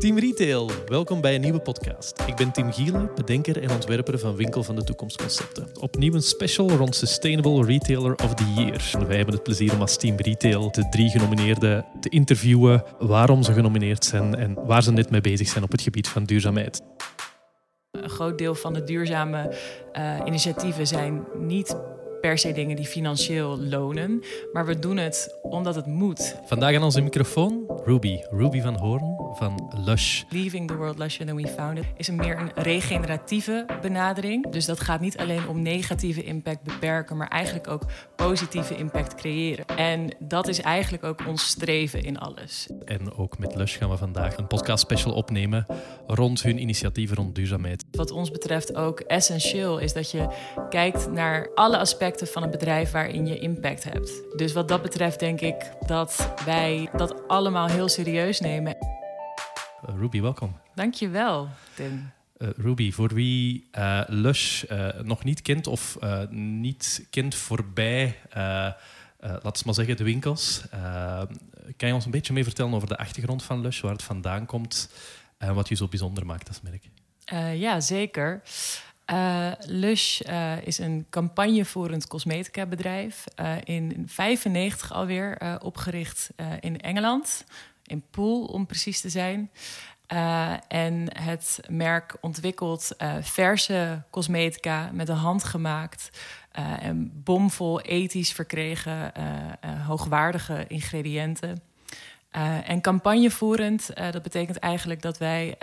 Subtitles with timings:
[0.00, 2.22] Team Retail, welkom bij een nieuwe podcast.
[2.26, 5.68] Ik ben Tim Gielen, bedenker en ontwerper van Winkel van de Toekomstconcepten.
[5.80, 9.06] Opnieuw een special rond Sustainable Retailer of the Year.
[9.06, 13.52] Wij hebben het plezier om als Team Retail de drie genomineerden te interviewen, waarom ze
[13.52, 16.82] genomineerd zijn en waar ze net mee bezig zijn op het gebied van duurzaamheid.
[17.90, 19.54] Een groot deel van de duurzame
[19.92, 21.76] uh, initiatieven zijn niet
[22.20, 24.22] per se dingen die financieel lonen.
[24.52, 26.36] Maar we doen het omdat het moet.
[26.44, 28.18] Vandaag aan onze microfoon Ruby.
[28.30, 30.22] Ruby van Hoorn van Lush.
[30.28, 34.50] Leaving the world lusher than we found it is een meer een regeneratieve benadering.
[34.50, 37.82] Dus dat gaat niet alleen om negatieve impact beperken, maar eigenlijk ook
[38.16, 39.66] positieve impact creëren.
[39.66, 42.68] En dat is eigenlijk ook ons streven in alles.
[42.84, 45.66] En ook met Lush gaan we vandaag een podcast special opnemen
[46.06, 47.84] rond hun initiatieven rond duurzaamheid.
[47.90, 50.28] Wat ons betreft ook essentieel is dat je
[50.68, 54.36] kijkt naar alle aspecten van een bedrijf waarin je impact hebt.
[54.36, 58.76] Dus wat dat betreft denk ik dat wij dat allemaal heel serieus nemen.
[59.88, 60.56] Uh, Ruby, welkom.
[60.74, 62.10] Dankjewel, Tim.
[62.38, 64.64] Uh, Ruby, voor wie uh, Lush
[65.02, 65.98] nog niet kent of
[66.30, 68.16] niet kent voorbij,
[69.20, 70.64] laten we maar zeggen, de winkels,
[71.76, 74.46] kan je ons een beetje mee vertellen over de achtergrond van Lush, waar het vandaan
[74.46, 74.90] komt
[75.38, 76.88] en wat je zo bijzonder maakt als merk?
[77.58, 78.42] ja, zeker.
[79.12, 83.24] Uh, Lush uh, is een campagnevoerend cosmetica bedrijf.
[83.40, 86.30] Uh, in 1995 alweer opgericht
[86.60, 87.44] in Engeland.
[87.84, 89.50] In Poole, om precies te zijn.
[90.68, 96.10] en het merk ontwikkelt verse cosmetica met de hand gemaakt.
[96.80, 99.12] en bomvol ethisch verkregen,
[99.86, 101.62] hoogwaardige ingrediënten.
[102.64, 105.58] en campagnevoerend, dat betekent eigenlijk dat wij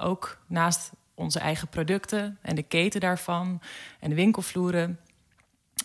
[0.00, 3.60] ook naast onze eigen producten en de keten daarvan
[4.00, 5.00] en de winkelvloeren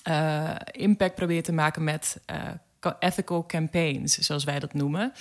[0.08, 5.14] uh, impact proberen te maken met uh, ethical campaigns, zoals wij dat noemen.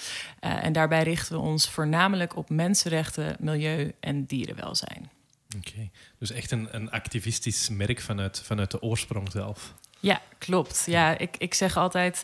[0.44, 5.10] Uh, en daarbij richten we ons voornamelijk op mensenrechten, milieu en dierenwelzijn.
[5.56, 9.74] Oké, dus echt een, een activistisch merk vanuit, vanuit de oorsprong zelf.
[10.00, 10.84] Ja, klopt.
[10.86, 12.22] Ja, ik, ik zeg altijd,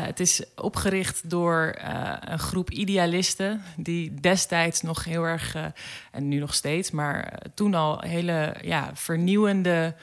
[0.00, 5.64] het is opgericht door uh, een groep idealisten die destijds nog heel erg, uh,
[6.10, 9.94] en nu nog steeds, maar toen al hele ja, vernieuwende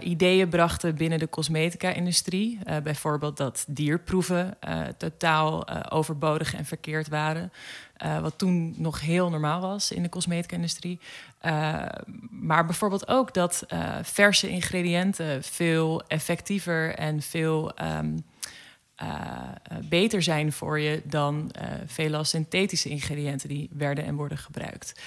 [0.00, 2.58] ideeën brachten binnen de cosmetica-industrie.
[2.82, 4.56] bijvoorbeeld dat dierproeven
[4.96, 7.52] totaal overbodig en verkeerd waren.
[8.20, 10.98] wat toen nog heel normaal was in de cosmetica-industrie.
[12.30, 13.66] Maar bijvoorbeeld ook dat
[14.02, 18.24] verse ingrediënten veel effectiever en veel um,
[19.02, 21.50] uh, beter zijn voor je dan
[21.86, 25.00] veelal synthetische ingrediënten die werden en worden gebruikt.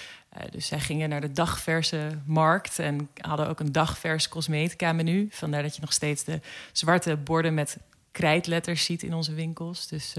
[0.52, 5.28] dus zij gingen naar de dagverse markt en hadden ook een dagvers cosmetica menu.
[5.32, 6.40] Vandaar dat je nog steeds de
[6.72, 7.78] zwarte borden met
[8.12, 9.88] krijtletters ziet in onze winkels.
[9.88, 10.16] Dus,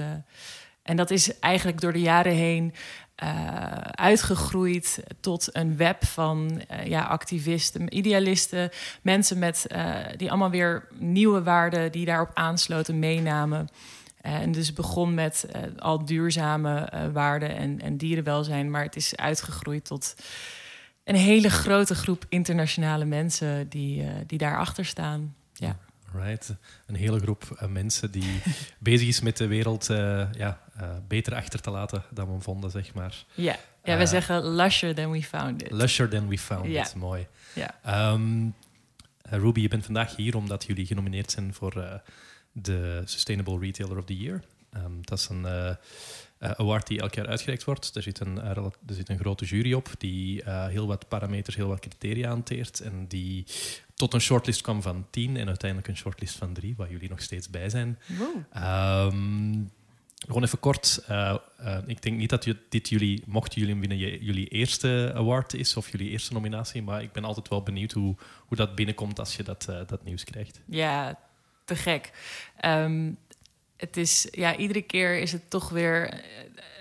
[0.82, 2.74] en dat is eigenlijk door de jaren heen
[3.22, 8.70] uh, uitgegroeid tot een web van uh, ja, activisten, idealisten,
[9.02, 13.68] mensen met, uh, die allemaal weer nieuwe waarden die daarop aansloten, meenamen.
[14.20, 15.46] en dus begon met
[15.78, 20.14] al duurzame waarden en, en dierenwelzijn, maar het is uitgegroeid tot
[21.04, 25.34] een hele grote groep internationale mensen die, die daarachter staan.
[25.52, 25.76] Ja.
[26.14, 26.54] Right.
[26.86, 28.42] Een hele groep uh, mensen die
[28.78, 32.70] bezig is met de wereld uh, ja, uh, beter achter te laten dan we vonden,
[32.70, 33.24] zeg maar.
[33.34, 35.70] Ja, ja wij zeggen lusher than we found it.
[35.70, 37.26] Lusher than we found it, mooi.
[37.54, 38.10] Ja.
[38.12, 38.54] Um,
[39.22, 42.02] Ruby, je bent vandaag hier omdat jullie genomineerd zijn voor
[42.52, 44.42] de Sustainable Retailer of the Year.
[44.76, 45.76] Um, dat is een
[46.56, 47.96] award die elk jaar uitgereikt wordt.
[47.96, 51.80] Er zit een, er zit een grote jury op die heel wat parameters, heel wat
[51.80, 53.46] criteria hanteert en die
[53.94, 57.22] tot een shortlist kwam van tien en uiteindelijk een shortlist van drie, waar jullie nog
[57.22, 57.98] steeds bij zijn.
[58.56, 59.70] Um,
[60.26, 61.04] gewoon even kort.
[61.10, 65.76] Uh, uh, ik denk niet dat dit jullie, mochten jullie winnen, jullie eerste award is
[65.76, 68.16] of jullie eerste nominatie, maar ik ben altijd wel benieuwd hoe,
[68.46, 70.60] hoe dat binnenkomt als je dat, uh, dat nieuws krijgt.
[70.64, 71.18] Ja,
[71.64, 72.12] te gek.
[72.64, 73.18] Um,
[73.84, 76.22] het is, ja, iedere keer is het toch weer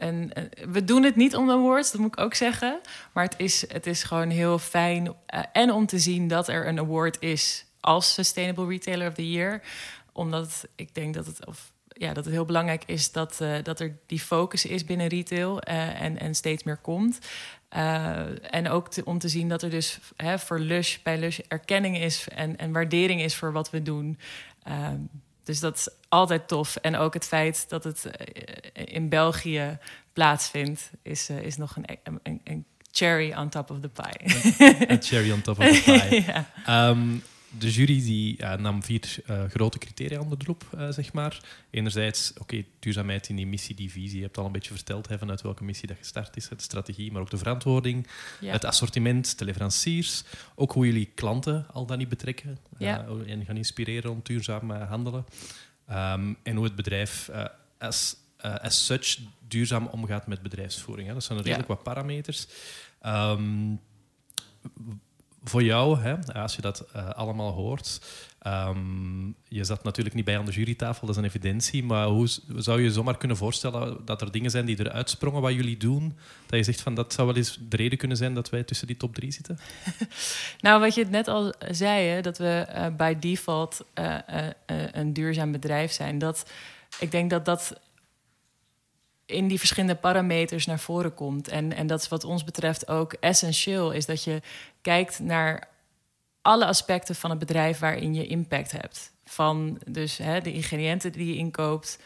[0.04, 0.32] en,
[0.68, 2.80] we doen het niet om de awards, dat moet ik ook zeggen.
[3.14, 5.06] Maar het is, het is gewoon heel fijn.
[5.06, 9.32] Uh, en om te zien dat er een award is als Sustainable Retailer of the
[9.32, 9.62] Year.
[10.12, 13.80] Omdat ik denk dat het, of, ja, dat het heel belangrijk is dat, uh, dat
[13.80, 17.20] er die focus is binnen retail en, en steeds meer komt.
[17.70, 22.28] en ook om te zien dat er dus hè, voor Lush, bij Lush erkenning is
[22.28, 24.20] en, en waardering is voor wat we doen.
[25.44, 26.76] Ehm, dus dat is altijd tof.
[26.76, 29.78] En ook het feit dat het eh, in België
[30.14, 34.90] plaatsvindt, is, uh, is nog een, een, een, cherry on top of the pie.
[34.90, 36.26] Een cherry on top of the pie.
[36.66, 36.90] ja.
[36.90, 37.24] um,
[37.60, 41.42] de jury die, nam vier uh, grote criteria onder de loep, uh, zeg maar.
[41.70, 44.18] Enerzijds, oké, okay, duurzaamheid in die missie, die visie.
[44.18, 47.12] Je hebt al een beetje verteld hè, vanuit welke missie dat gestart is, de strategie,
[47.12, 48.08] maar ook de verantwoording,
[48.40, 48.52] ja.
[48.52, 50.24] het assortiment, de leveranciers.
[50.56, 53.06] Ook hoe jullie klanten al dan niet betrekken ja.
[53.26, 55.26] en gaan inspireren om duurzaam handelen.
[55.90, 57.30] Um, en hoe het bedrijf
[57.80, 61.08] als, as such duurzaam omgaat met bedrijfsvoering.
[61.08, 61.14] Hè.
[61.14, 62.48] Dat zijn redelijk wat parameters.
[63.06, 63.80] Um,
[65.44, 68.02] voor jou, hè, als je dat uh, allemaal hoort,
[68.48, 72.28] um, je zat natuurlijk niet bij aan de jurytafel, dat is een evidentie, maar hoe
[72.56, 76.18] zou je zomaar kunnen voorstellen dat er dingen zijn die eruit sprongen wat jullie doen,
[76.46, 78.88] dat je zegt van dat zou wel eens de reden kunnen zijn dat wij tussen
[78.88, 79.60] die top drie zitten?
[80.62, 84.18] nou, wat je net al zei, hè, dat we uh, bij default uh,
[84.92, 86.50] een duurzaam bedrijf zijn, dat
[87.00, 87.80] ik denk dat dat
[89.26, 91.48] in die verschillende parameters naar voren komt.
[91.48, 94.42] En, en dat is wat ons betreft ook essentieel, is dat je
[94.82, 95.70] kijkt naar
[96.42, 99.12] alle aspecten van het bedrijf waarin je impact hebt.
[99.26, 102.00] Van dus hè, de ingrediënten die je inkoopt,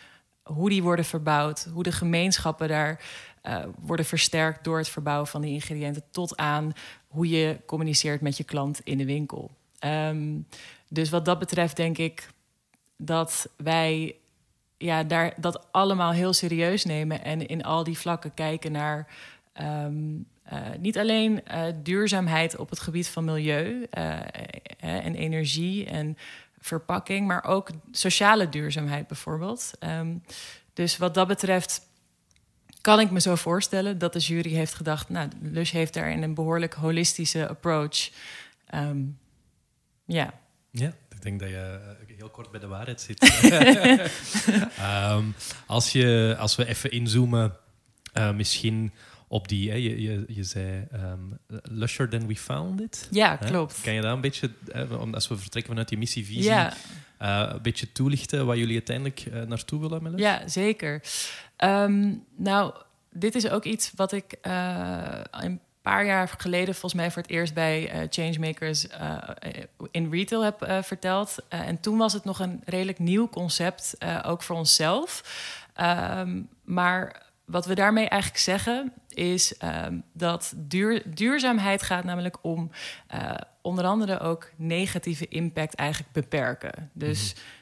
[0.43, 3.03] hoe die worden verbouwd, hoe de gemeenschappen daar
[3.43, 6.73] uh, worden versterkt door het verbouwen van die ingrediënten, tot aan
[7.07, 9.51] hoe je communiceert met je klant in de winkel.
[9.85, 10.47] Um,
[10.89, 12.29] dus wat dat betreft denk ik
[12.97, 14.15] dat wij
[14.77, 19.07] ja, daar dat allemaal heel serieus nemen en in al die vlakken kijken naar
[19.61, 24.19] um, uh, niet alleen uh, duurzaamheid op het gebied van milieu uh,
[24.77, 26.17] en energie en
[26.59, 29.71] verpakking, maar ook sociale duurzaamheid bijvoorbeeld.
[29.79, 30.23] Um,
[30.73, 31.81] dus wat dat betreft
[32.81, 36.33] kan ik me zo voorstellen dat de jury heeft gedacht, nou, Lush heeft daar een
[36.33, 38.09] behoorlijk holistische approach.
[38.75, 39.17] Um,
[40.05, 40.33] ja.
[40.71, 41.79] Ja, ik denk dat je
[42.17, 43.41] heel kort bij de waarheid zit.
[45.11, 45.35] um,
[45.75, 47.57] als, je, als we even inzoomen,
[48.13, 48.91] uh, misschien
[49.27, 53.07] op die, hè, je, je, je zei um, lusher than we found it.
[53.11, 53.81] Ja, klopt.
[53.81, 56.73] Kan je daar een beetje, hè, als we vertrekken vanuit die missievisie, ja.
[57.21, 60.27] uh, een beetje toelichten waar jullie uiteindelijk uh, naartoe willen, Melissa?
[60.27, 61.03] Ja, zeker.
[61.57, 62.73] Um, nou,
[63.11, 64.37] dit is ook iets wat ik
[65.31, 69.17] een paar jaar geleden volgens mij voor het eerst bij uh, Changemakers uh,
[69.91, 71.35] in retail heb verteld.
[71.47, 75.23] en toen was het nog een redelijk nieuw concept, ook voor onszelf.
[75.81, 79.53] Um, maar wat we daarmee eigenlijk zeggen is
[79.85, 82.71] um, dat duur, duurzaamheid gaat namelijk om
[83.61, 86.89] onder andere ook negatieve impact eigenlijk beperken.
[86.93, 87.56] Dus mm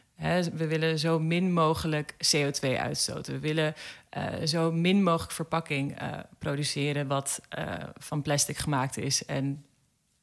[0.53, 3.33] we willen zo min mogelijk CO2 uitstoten.
[3.33, 3.73] We willen
[4.17, 9.65] uh, zo min mogelijk verpakking uh, produceren wat uh, van plastic gemaakt is en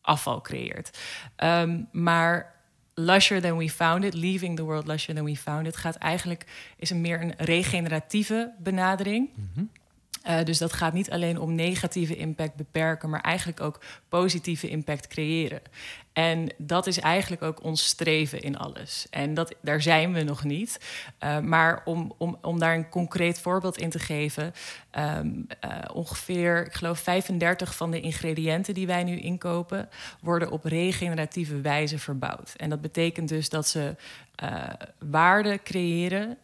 [0.01, 0.99] afval creëert.
[1.37, 2.55] Um, maar
[2.95, 6.47] lusher than we found it, leaving the world lusher than we found it, gaat eigenlijk
[6.77, 9.31] is een meer een regeneratieve benadering.
[9.35, 9.71] Mm -hmm.
[10.29, 15.07] Uh, dus dat gaat niet alleen om negatieve impact beperken, maar eigenlijk ook positieve impact
[15.07, 15.61] creëren.
[16.13, 19.07] En dat is eigenlijk ook ons streven in alles.
[19.11, 20.81] En dat, daar zijn we nog niet.
[21.25, 24.55] Uh, maar om, om, om daar een concreet voorbeeld in te geven.
[24.99, 29.89] Um, uh, ongeveer, ik geloof 35 van de ingrediënten die wij nu inkopen...
[30.21, 32.55] worden op regeneratieve wijze verbouwd.
[32.57, 33.95] En dat betekent dus dat ze
[34.43, 34.63] uh,
[34.99, 36.39] waarde creëren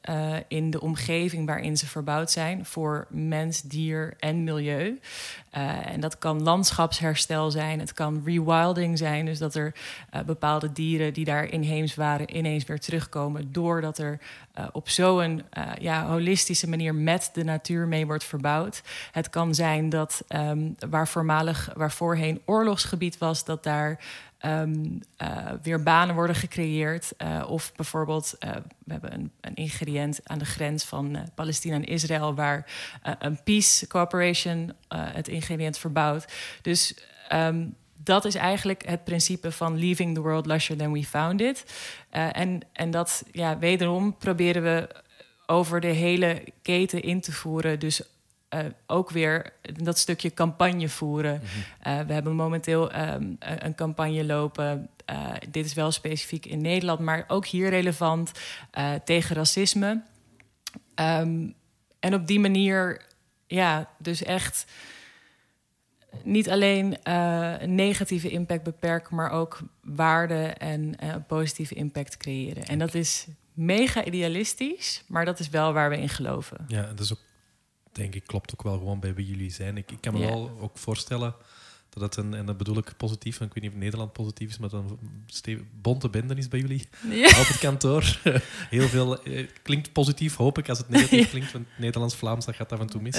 [0.49, 4.99] in de omgeving waarin ze verbouwd zijn voor mens, dier en milieu.
[5.59, 9.75] Uh, en dat kan landschapsherstel zijn, het kan rewilding zijn, dus dat er
[10.27, 14.21] bepaalde dieren die daar inheems waren ineens weer terugkomen doordat er
[14.73, 15.43] op zo'n
[15.79, 18.83] ja, holistische manier met de natuur mee wordt verbouwd.
[19.13, 23.99] Het kan zijn dat um, waar voormalig, waar voorheen oorlogsgebied was, dat daar
[24.47, 27.13] um, uh, weer banen worden gecreëerd.
[27.19, 28.51] Uh, of bijvoorbeeld, uh,
[28.85, 32.73] we hebben een, een, ingrediënt aan de grens van Palestina en Israël, waar
[33.19, 36.33] een peace cooperation het ingrediënt verbouwt.
[36.63, 36.95] Dus
[37.33, 41.65] um, dat is eigenlijk het principe van leaving the world lusher than we found it.
[42.11, 44.89] en, en dat, ja, wederom proberen we
[45.47, 47.79] over de hele keten in te voeren.
[47.79, 48.03] Dus
[48.55, 51.35] uh, ook weer dat stukje campagne voeren.
[51.35, 51.93] Mm -hmm.
[51.93, 54.89] uh, we hebben momenteel um, een campagne lopen.
[55.11, 58.33] Uh, dit is wel specifiek in Nederland, maar ook hier relevant
[59.05, 60.03] tegen racisme.
[60.95, 61.55] Um,
[62.01, 63.03] en op die manier,
[63.47, 64.67] ja, dus echt
[66.23, 66.97] niet alleen
[67.63, 72.65] een negatieve impact beperken, maar ook waarde en positieve impact creëren.
[72.65, 76.65] En dat is mega idealistisch, maar dat is wel waar we in geloven.
[76.69, 77.28] Ja, dat is ook
[77.99, 79.77] denk ik, klopt ook wel gewoon bij wie jullie zijn.
[79.77, 81.35] Ik, ik kan me wel ook voorstellen
[81.89, 84.59] dat het een, en dat bedoel ik positief, ik weet niet of Nederland positief is,
[84.59, 84.99] maar dan
[85.43, 86.89] een bonte bende is bij jullie
[87.41, 88.21] op het kantoor.
[88.71, 92.73] Heel veel, eh, klinkt positief, hoop ik, als het negatief klinkt, want Nederlands-Vlaams, dat gaat
[92.73, 93.17] af en toe mis.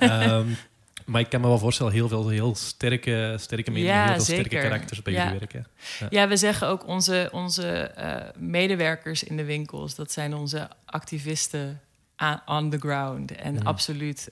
[0.00, 0.56] um,
[1.04, 4.60] Maar ik kan me wel voorstellen, heel veel heel sterke, sterke meningen, heel veel sterke
[4.60, 5.66] karakters bij jullie werken.
[6.00, 6.06] Ja.
[6.10, 6.28] ja.
[6.28, 7.94] we zeggen ook onze, onze
[8.38, 11.80] medewerkers in de winkels, dat zijn onze activisten
[12.46, 13.32] on the ground.
[13.32, 14.28] En absoluut,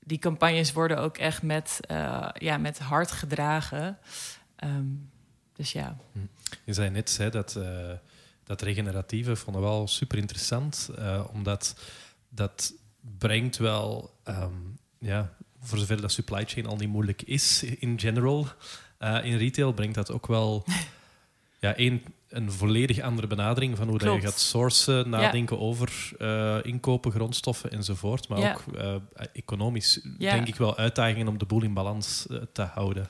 [0.00, 1.80] die campagnes worden ook echt met,
[2.34, 3.98] ja, met hart gedragen.
[4.56, 4.86] Ehm,
[5.52, 5.96] dus ja.
[6.12, 6.26] Mhm.
[6.64, 7.58] Je zei net hè, dat,
[8.44, 10.90] dat regeneratieve vonden we wel super interessant,
[11.32, 11.76] omdat
[12.28, 12.74] dat
[13.18, 18.46] brengt wel, um, ja, voor zover dat supply chain al niet moeilijk is in general,
[18.98, 20.64] uh, in retail brengt dat ook wel
[21.62, 26.56] ja, een, een volledig andere benadering van hoe dat je gaat sourcen, nadenken over uh,
[26.62, 28.28] inkopen, grondstoffen enzovoort.
[28.28, 28.94] Maar ook uh,
[29.32, 33.08] economisch denk ik wel uitdagingen om de boel in balans te houden.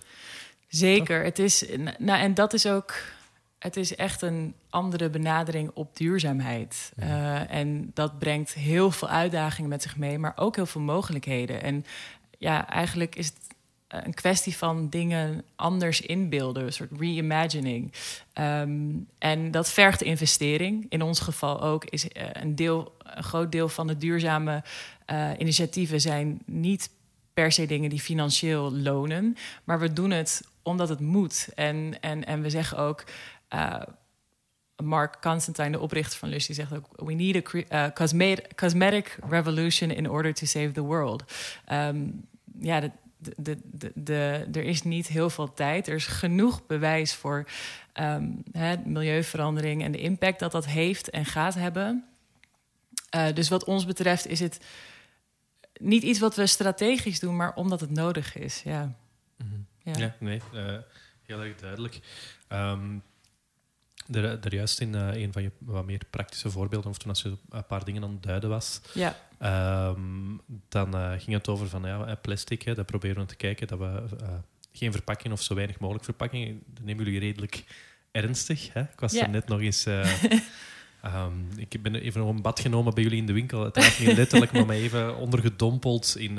[0.68, 1.24] Zeker.
[1.24, 1.64] Het is,
[1.98, 2.94] nou, en dat is ook
[3.58, 6.92] het is echt een andere benadering op duurzaamheid.
[7.48, 11.62] En dat brengt heel veel uitdagingen met zich mee, maar ook heel veel mogelijkheden.
[11.62, 11.84] En
[12.38, 13.54] ja, eigenlijk is het
[13.92, 17.92] een kwestie van dingen anders inbeelden, een soort reimagining.
[18.34, 20.86] Um, en dat vergt investering.
[20.88, 24.62] In ons geval ook is uh, een, deel, een groot deel van de duurzame
[25.06, 26.90] uh, initiatieven zijn niet
[27.34, 31.48] per se dingen die financieel lonen, maar we doen het omdat het moet.
[31.54, 33.04] En, en, en we zeggen ook,
[34.82, 37.92] Mark Constantine, de oprichter van Lush, die zegt ook: We need a
[38.54, 41.24] cosmetic, revolution in order to save the world.
[41.72, 42.26] Um,
[42.58, 42.90] ja, de,
[43.36, 45.88] de, de, de, er is niet heel veel tijd.
[45.88, 47.48] Er is genoeg bewijs voor
[48.00, 52.04] um, hè, milieuverandering en de impact dat dat heeft en gaat hebben.
[53.16, 54.64] Uh, dus wat ons betreft is het
[55.76, 58.62] niet iets wat we strategisch doen, maar omdat het nodig is.
[58.62, 58.94] Ja, mm
[59.36, 59.66] -hmm.
[59.78, 59.98] ja.
[59.98, 60.14] ja.
[60.18, 60.78] nee, uh,
[61.22, 62.00] heel erg duidelijk.
[62.48, 63.02] Um,
[64.10, 67.22] er, er juist in uh, een van je wat meer praktische voorbeelden, of toen als
[67.22, 69.16] je een paar dingen aan het duiden was, ja.
[69.88, 72.62] Um, dan uh, ging het over van ja, plastic.
[72.62, 74.28] Hè, dat proberen we te kijken dat we uh,
[74.72, 76.62] geen verpakkingen of zo weinig mogelijk verpakkingen.
[76.66, 77.64] Dat nemen jullie redelijk
[78.10, 78.72] ernstig.
[78.72, 78.80] Hè?
[78.80, 79.86] Ik was er net nog eens.
[79.86, 83.64] um, ik ben even nog een bad genomen bij jullie in de winkel.
[83.64, 86.34] Het was niet letterlijk, maar me even ondergedompeld in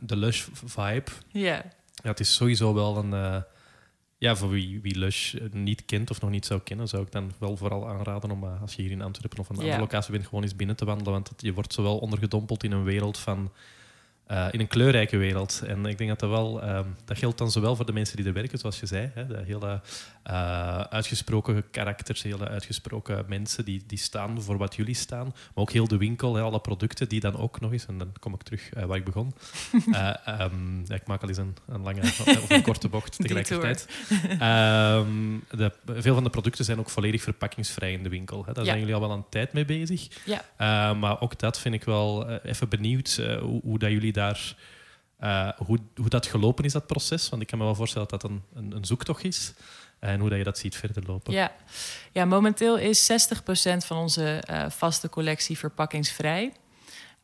[0.00, 1.10] de Lush vibe.
[1.28, 1.64] Ja.
[1.94, 2.10] ja.
[2.10, 3.44] Het is sowieso wel een
[4.18, 7.32] ja, voor wie, wie Lush niet kent of nog niet zou kennen, zou ik dan
[7.38, 10.24] wel vooral aanraden om, uh, als je hier in Antwerpen of een andere locatie bent,
[10.24, 11.12] gewoon eens binnen te wandelen.
[11.12, 13.50] Want je wordt zowel ondergedompeld in een wereld van
[14.30, 15.62] uh, in een kleurrijke wereld.
[15.66, 18.26] En ik denk dat dat wel, uh, dat geldt dan zowel voor de mensen die
[18.26, 19.80] er werken, zoals je zei, hè, de hele
[20.30, 25.72] uh, uitgesproken karakters, hele uitgesproken mensen die, die staan voor wat jullie staan, maar ook
[25.72, 28.42] heel de winkel, hè, alle producten die dan ook nog eens, en dan kom ik
[28.42, 29.34] terug waar ik begon.
[29.72, 33.88] um, ja, ik maak al eens een, een lange of een korte bocht tegelijkertijd.
[34.32, 38.44] Um, de, veel van de producten zijn ook volledig verpakkingsvrij in de winkel.
[38.46, 38.52] Hè.
[38.52, 40.08] Daar zijn jullie al wel een tijd mee bezig.
[40.24, 40.94] Ja.
[40.94, 44.12] maar ook dat vind ik wel even benieuwd hoe, hoe dat jullie
[45.20, 47.28] uh, hoe, hoe dat gelopen is, dat proces?
[47.28, 49.52] Want ik kan me wel voorstellen dat dat een, een, zoektocht is.
[49.98, 51.32] En hoe dat je dat ziet verder lopen.
[51.32, 51.52] Ja,
[52.12, 56.52] ja momenteel is 60% van onze uh, vaste collectie verpakkingsvrij.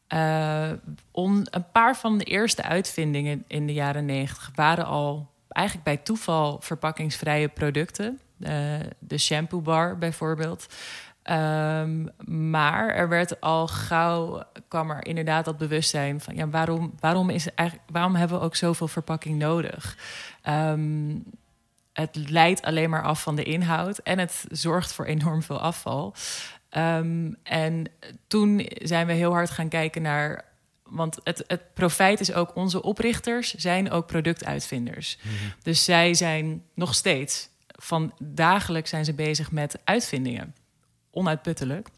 [0.09, 0.71] Uh,
[1.11, 5.97] on, een paar van de eerste uitvindingen in de jaren 90 waren al eigenlijk bij
[5.97, 8.21] toeval verpakkingsvrije producten.
[8.99, 10.67] De shampoo bar bijvoorbeeld.
[11.31, 16.35] Um, maar er werd al gauw, kwam er inderdaad dat bewustzijn van...
[16.35, 19.97] ja, waarom, waarom, is eigenlijk, waarom hebben we ook zoveel verpakking nodig?
[20.49, 21.25] Um,
[21.93, 26.15] het leidt alleen maar af van de inhoud en het zorgt voor enorm veel afval.
[26.77, 27.85] Um, en
[28.27, 30.45] toen zijn we heel hard gaan kijken naar...
[30.83, 35.19] want het, het profijt is ook, onze oprichters zijn ook productuitvinders.
[35.23, 35.53] Mm -hmm.
[35.63, 40.55] Dus zij zijn nog steeds, van dagelijks zijn ze bezig met uitvindingen
[41.15, 41.89] onuitputtelijk.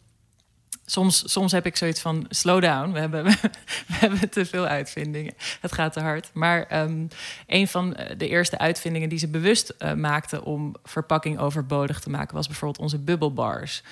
[0.89, 2.93] Soms, soms heb ik zoiets van slow down.
[2.93, 3.25] We hebben,
[3.89, 5.35] we hebben te veel uitvindingen.
[5.61, 6.31] Het gaat te hard.
[6.33, 7.09] Maar um,
[7.47, 12.35] een van de eerste uitvindingen die ze bewust uh, maakten om verpakking overbodig te maken,
[12.35, 13.83] was bijvoorbeeld onze bubblebars.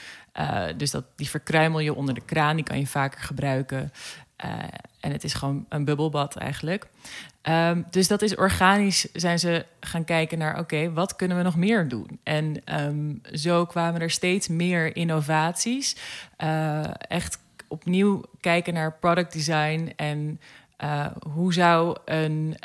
[0.41, 3.93] Uh, dus dat, die verkruimel je onder de kraan, die kan je vaker gebruiken.
[4.45, 4.49] Uh,
[5.01, 6.87] en het is gewoon een bubbelbad eigenlijk.
[7.43, 10.59] Um, dus dat is organisch zijn ze gaan kijken naar...
[10.59, 12.19] oké, wat kunnen we nog meer doen?
[12.23, 15.97] En um, zo kwamen er steeds meer innovaties.
[16.39, 19.93] Uh, echt opnieuw kijken naar product design...
[19.97, 20.41] en
[20.85, 22.57] uh, hoe zou een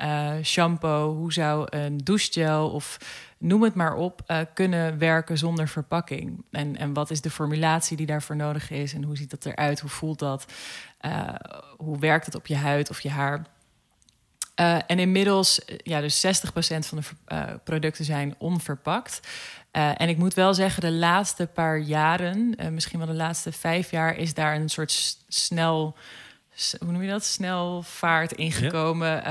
[0.44, 2.70] shampoo, hoe zou een douchegel...
[2.70, 2.98] of
[3.40, 6.46] noem het maar op, uh, kunnen werken zonder verpakking.
[6.52, 8.94] En, en wat is de formulatie die daarvoor nodig is?
[8.94, 9.80] En hoe ziet dat eruit?
[9.80, 10.46] Hoe voelt dat?
[11.02, 11.34] Uh,
[11.78, 13.46] hoe werkt het op je huid of je haar?
[14.60, 16.30] Uh, en inmiddels, ja, dus 60%
[16.60, 19.28] van de uh, producten zijn onverpakt.
[19.72, 23.92] Uh, en ik moet wel zeggen, de laatste paar jaren, misschien wel de laatste vijf
[23.92, 25.96] jaar, is daar een soort snel
[26.80, 29.24] hoe noem je dat, snelvaart ingekomen.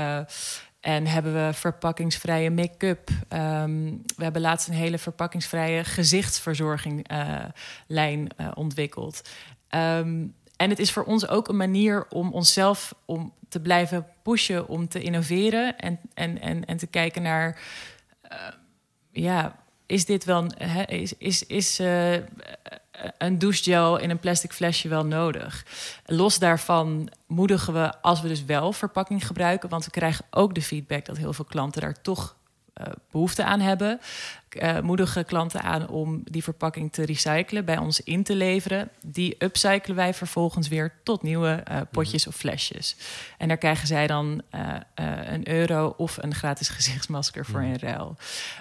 [0.79, 3.09] En hebben we verpakkingsvrije make-up.
[3.27, 3.83] Ehm,
[4.15, 7.47] we hebben laatst een hele verpakkingsvrije gezichtsverzorginglijn
[7.87, 9.21] uh, uh, ontwikkeld.
[9.67, 14.67] Ehm, en het is voor ons ook een manier om onszelf om te blijven pushen,
[14.67, 17.61] om te innoveren en, en, en, en te kijken naar,
[18.31, 18.37] uh,
[19.11, 19.55] ja,
[19.85, 20.47] is dit wel,
[20.87, 21.79] is, is, is
[23.17, 25.65] een douchegel in een plastic flesje wel nodig?
[26.05, 30.61] Los daarvan moedigen we, als we dus wel verpakking gebruiken, want we krijgen ook de
[30.61, 32.37] feedback dat heel veel klanten daar toch
[32.79, 33.99] uh, behoefte aan hebben.
[34.49, 38.89] Uh, moedigen klanten aan om die verpakking te recyclen, bij ons in te leveren.
[39.05, 42.95] Die upcyclen wij vervolgens weer tot nieuwe uh, potjes of flesjes.
[43.37, 44.41] En daar krijgen zij dan
[44.95, 48.15] een euro of een gratis gezichtsmasker voor in ruil.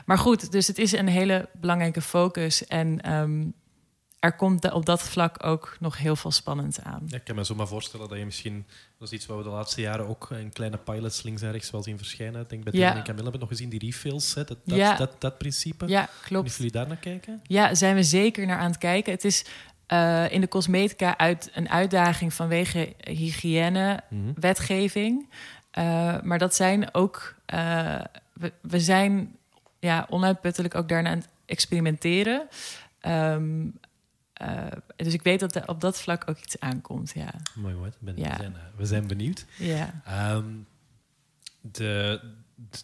[0.04, 2.66] Maar goed, dus het is een hele belangrijke focus.
[2.66, 3.54] En um,
[4.20, 7.02] er komt op dat vlak ook nog heel veel spannend aan.
[7.06, 8.66] Ja, ik kan me zo maar voorstellen dat je misschien...
[8.98, 11.70] Dat is iets wat we de laatste jaren ook in kleine pilots links en rechts
[11.70, 12.40] wel zien verschijnen.
[12.40, 12.94] Ik denk bij ja.
[12.94, 14.96] en Camille hebben nog gezien die refills, hè, dat, dat, ja.
[14.96, 15.86] dat, dat, principe.
[15.86, 16.54] Ja, klopt.
[16.54, 17.40] jullie daar naar kijken?
[17.42, 19.12] Ja, zijn we zeker naar aan het kijken.
[19.12, 19.44] Het is
[19.88, 25.18] uh, in de cosmetica uit een uitdaging vanwege hygiëne-wetgeving.
[25.18, 25.28] Mm
[25.72, 25.84] -hmm.
[25.84, 27.34] uh, maar dat zijn ook...
[27.54, 28.00] Uh,
[28.32, 29.36] we, we, zijn
[29.78, 32.48] ja, onuitputtelijk ook daarna aan het experimenteren.
[33.06, 33.78] Um,
[34.42, 34.66] uh,
[34.96, 37.12] dus ik weet dat er op dat vlak ook iets aankomt.
[37.14, 37.34] Ja.
[37.54, 37.90] Mooi hoor.
[37.98, 38.30] Ben, ja.
[38.30, 39.46] we, zijn, uh, we zijn benieuwd.
[39.58, 40.02] Ja.
[40.34, 40.66] Um,
[41.60, 42.20] de,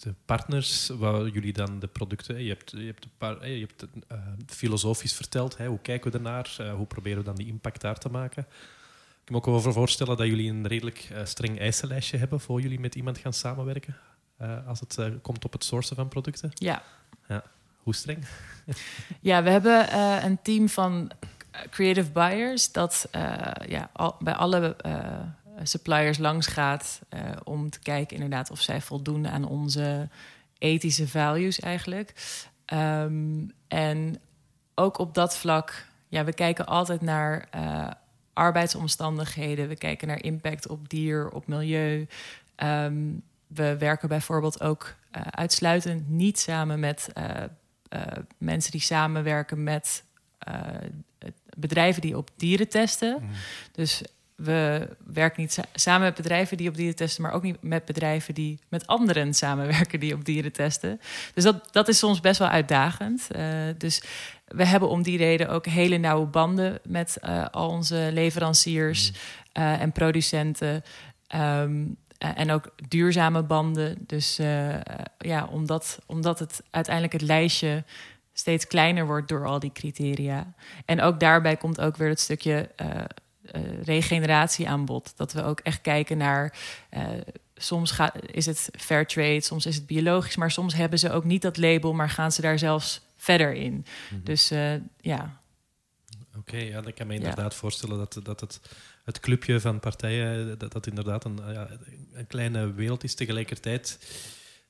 [0.00, 2.42] de partners waar jullie dan de producten.
[2.42, 5.56] Je hebt, je hebt, een paar, je hebt uh, filosofisch verteld.
[5.56, 6.72] Hè, hoe kijken we ernaar?
[6.76, 8.42] hoe proberen we dan die impact daar te maken?
[8.42, 12.80] Ik kan me ook wel voorstellen dat jullie een redelijk streng eisenlijstje hebben voor jullie
[12.80, 13.96] met iemand gaan samenwerken.
[14.66, 16.50] als het komt op het sourcen van producten.
[16.54, 16.82] Ja.
[17.28, 17.44] ja.
[17.76, 18.24] Hoe streng?
[19.20, 21.10] ja, we hebben een team van
[21.70, 25.20] creative buyers, dat uh, ja, bij alle uh,
[25.62, 30.08] suppliers langs gaat uh, om te kijken inderdaad of zij voldoen aan onze
[30.58, 32.14] ethische values eigenlijk.
[32.72, 34.20] Um, en
[34.74, 37.48] ook op dat vlak, ja, we kijken altijd naar
[38.32, 42.06] arbeidsomstandigheden, we kijken naar impact op dier, op milieu.
[42.56, 44.94] Um, we werken bijvoorbeeld ook
[45.30, 47.12] uitsluitend niet samen met
[48.38, 50.04] mensen die samenwerken met
[51.56, 53.16] bedrijven die op dieren testen.
[53.20, 53.28] Mm.
[53.72, 54.02] Dus
[54.34, 58.34] we werken niet samen met bedrijven die op dieren testen, maar ook niet met bedrijven
[58.34, 61.00] die met anderen samenwerken die op dieren testen.
[61.34, 63.28] Dus dat, dat is soms best wel uitdagend.
[63.36, 63.42] Uh,
[63.78, 64.02] dus
[64.46, 69.62] we hebben om die reden ook hele nauwe banden met uh, al onze leveranciers mm.
[69.62, 70.82] uh, en producenten.
[71.34, 73.96] Um, en ook duurzame banden.
[74.06, 74.36] Dus
[75.18, 77.84] ja, omdat, omdat het uiteindelijk het lijstje
[78.34, 80.54] steeds kleiner wordt door al die criteria.
[80.84, 82.88] En ook daarbij komt ook weer het stukje uh,
[83.54, 85.12] uh, regeneratie aan bod.
[85.16, 86.58] Dat we ook echt kijken naar.
[86.90, 87.08] Uh,
[87.56, 91.24] soms gaat, is het fair trade, soms is het biologisch, maar soms hebben ze ook
[91.24, 93.72] niet dat label, maar gaan ze daar zelfs verder in.
[93.72, 94.20] Mm -hmm.
[94.24, 94.48] Dus
[95.00, 95.40] ja.
[96.28, 97.58] Oké, okay, ja, ik kan me inderdaad ja.
[97.58, 98.60] voorstellen dat, dat het,
[99.04, 101.68] het clubje van partijen, dat, dat inderdaad een, ja,
[102.12, 103.14] een kleine wereld is.
[103.14, 103.98] Tegelijkertijd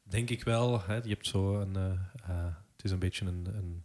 [0.03, 1.77] denk ik wel, hè, je hebt zo een
[2.85, 3.83] is een beetje een, een,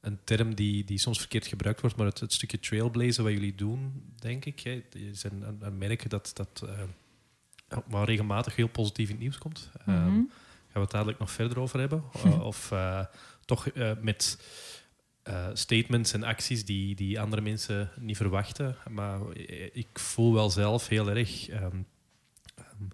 [0.00, 3.54] een term die, die soms verkeerd gebruikt wordt, maar het, het stukje trailblazen wat jullie
[3.54, 9.06] doen, denk ik, hè, is een, een, een merk dat, dat uh, regelmatig heel positief
[9.06, 9.70] in het nieuws komt.
[9.84, 10.06] Mm -hmm.
[10.06, 10.30] um,
[10.66, 12.02] gaan we het dadelijk nog verder over hebben.
[12.26, 13.04] Uh, of uh,
[13.44, 13.68] toch
[14.00, 14.38] met
[15.52, 18.76] statements en acties die, die andere mensen niet verwachten.
[18.90, 19.20] Maar
[19.72, 21.50] ik voel wel zelf heel erg...
[21.50, 21.86] Um,
[22.58, 22.88] um,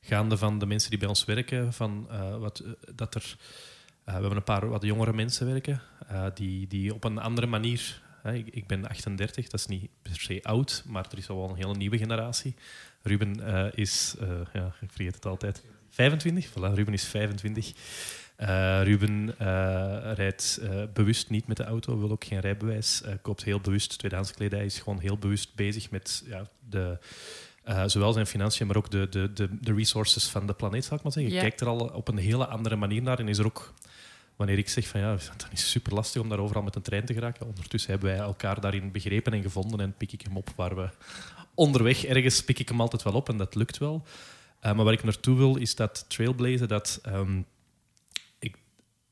[0.00, 2.06] gaande van de mensen die bij ons werken, van,
[2.38, 3.36] wat, dat er
[4.04, 8.00] we hebben een paar wat jongere mensen werken, uh, die, die op een andere manier...
[8.50, 11.56] Ik, ben 38, dat is niet per se oud, maar er is al wel een
[11.56, 12.54] hele nieuwe generatie.
[13.02, 14.16] Ruben uh, is,
[14.52, 16.48] ja, ik vergeet het altijd, 25.
[16.50, 17.72] Voilà, Ruben is 25.
[18.82, 19.34] Ruben
[20.14, 20.60] rijdt
[20.92, 24.78] bewust niet met de auto, wil ook geen rijbewijs, koopt heel bewust tweedehands kledij, is
[24.78, 26.98] gewoon heel bewust bezig met ja, de...
[27.68, 30.96] Uh, zowel zijn financiën, maar ook de, de, de, de resources van de planeet, zal
[30.96, 31.32] ik maar zeggen.
[31.32, 33.72] Je kijkt er al op een hele andere manier naar en is er ook
[34.36, 37.04] wanneer ik zeg van ja, het is super lastig om daar overal met een trein
[37.04, 37.46] te geraken.
[37.46, 40.88] Ondertussen hebben wij elkaar daarin begrepen en gevonden en pik ik hem op waar we
[41.54, 44.02] onderweg ergens pik ik hem altijd wel op en dat lukt wel.
[44.62, 47.46] Uh, maar waar ik naartoe wil is dat trailblazen, dat um,
[48.38, 48.56] ik,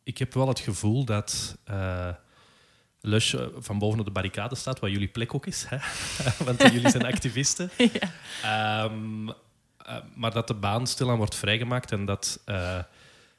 [0.02, 2.08] ik heb wel het gevoel dat uh,
[3.00, 5.64] Lush van boven op de barricade staat, waar jullie plek ook is.
[5.68, 5.76] Hè?
[6.44, 7.70] Want jullie zijn activisten.
[7.76, 8.84] ja.
[8.84, 9.34] um, uh,
[10.14, 12.40] maar dat de baan stilaan wordt vrijgemaakt en dat,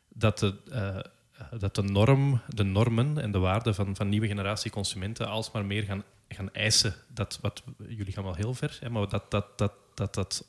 [0.09, 0.55] dat de
[1.49, 5.65] eh, dat de, norm, de normen en de waarden van, van nieuwe generatie consumenten alsmaar
[5.65, 6.93] meer gaan, gaan eisen.
[7.07, 10.43] Dat, wat, jullie gaan wel heel ver, hè, maar dat, dat, dat, dat, dat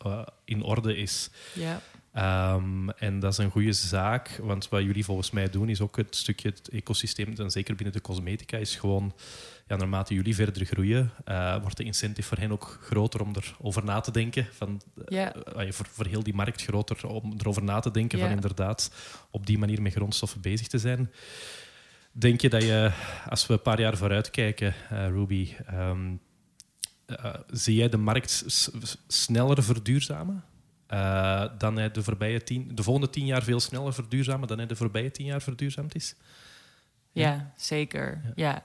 [0.45, 1.31] in orde is.
[1.53, 1.81] Ja.
[2.13, 5.97] Ehm, en dat is een goede zaak, want wat jullie volgens mij doen is ook
[5.97, 9.15] het stukje het ecosysteem, en zeker binnen de cosmetica, is gewoon,
[9.69, 13.85] ja, naarmate jullie verder groeien, uh, wordt de incentive voor hen ook groter om erover
[13.85, 14.47] na te denken.
[14.53, 15.35] Van, ja.
[15.37, 18.93] Uh, voor, voor heel die markt groter om erover na te denken van inderdaad
[19.31, 21.11] op die manier met grondstoffen bezig te zijn.
[22.13, 22.93] Denk je dat je,
[23.29, 26.21] als we een paar jaar vooruit kijken, uh, Ruby, um,
[27.51, 28.45] zie jij de markt
[29.07, 30.45] sneller verduurzamen?
[30.93, 34.67] Uh, dan hij de, voorbije tien, de volgende tien jaar veel sneller verduurzamen dan hij
[34.67, 36.15] de voorbije tien jaar verduurzaamd is?
[37.13, 38.21] Ja, zeker.
[38.35, 38.65] Ja.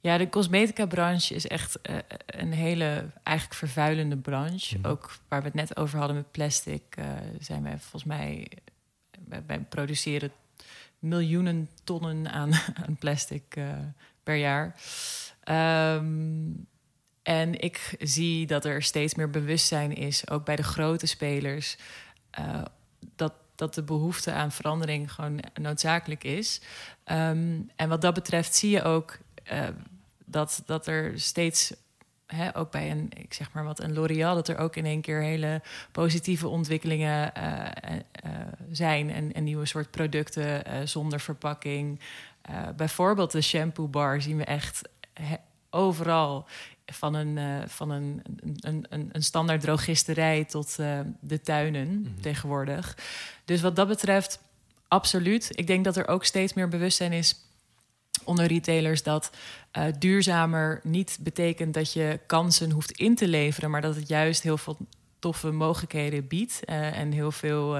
[0.00, 0.18] ja.
[0.18, 4.78] de cosmetica-branche is echt uh, een hele eigenlijk vervuilende branche.
[4.78, 4.84] Mm.
[4.84, 7.04] Ook waar we het net over hadden met plastic, uh,
[7.38, 8.48] zijn wij volgens mij...
[9.46, 10.32] Wij, produceren
[10.98, 12.52] miljoenen tonnen aan,
[12.86, 13.58] aan plastic
[14.22, 14.76] per jaar.
[15.96, 16.68] Um,
[17.22, 21.76] en ik zie dat er steeds meer bewustzijn is, ook bij de grote spelers,
[22.38, 22.62] uh,
[23.16, 26.60] dat, dat de behoefte aan verandering gewoon noodzakelijk is.
[27.04, 29.18] Um, en wat dat betreft zie je ook
[29.52, 29.68] uh,
[30.24, 31.72] dat, dat er steeds,
[32.52, 35.20] ook bij een, ik zeg maar wat, een L'Oréal, dat er ook in één keer
[35.22, 38.00] hele positieve ontwikkelingen uh,
[38.70, 42.00] zijn en, en, nieuwe soort producten zonder verpakking.
[42.76, 44.88] bijvoorbeeld de shampoo bar zien we echt
[45.70, 46.46] overal
[46.90, 48.22] van een, uh, van een,
[48.60, 52.20] een, een, een standaard drogisterij tot uh, de tuinen mm -hmm.
[52.20, 52.96] tegenwoordig.
[53.44, 54.40] Dus wat dat betreft,
[54.88, 55.48] absoluut.
[55.50, 57.34] Ik denk dat er ook steeds meer bewustzijn is
[58.24, 59.30] onder retailers dat
[59.78, 64.42] uh, duurzamer niet betekent dat je kansen hoeft in te leveren, maar dat het juist
[64.42, 64.76] heel veel
[65.18, 67.76] toffe mogelijkheden biedt en heel veel.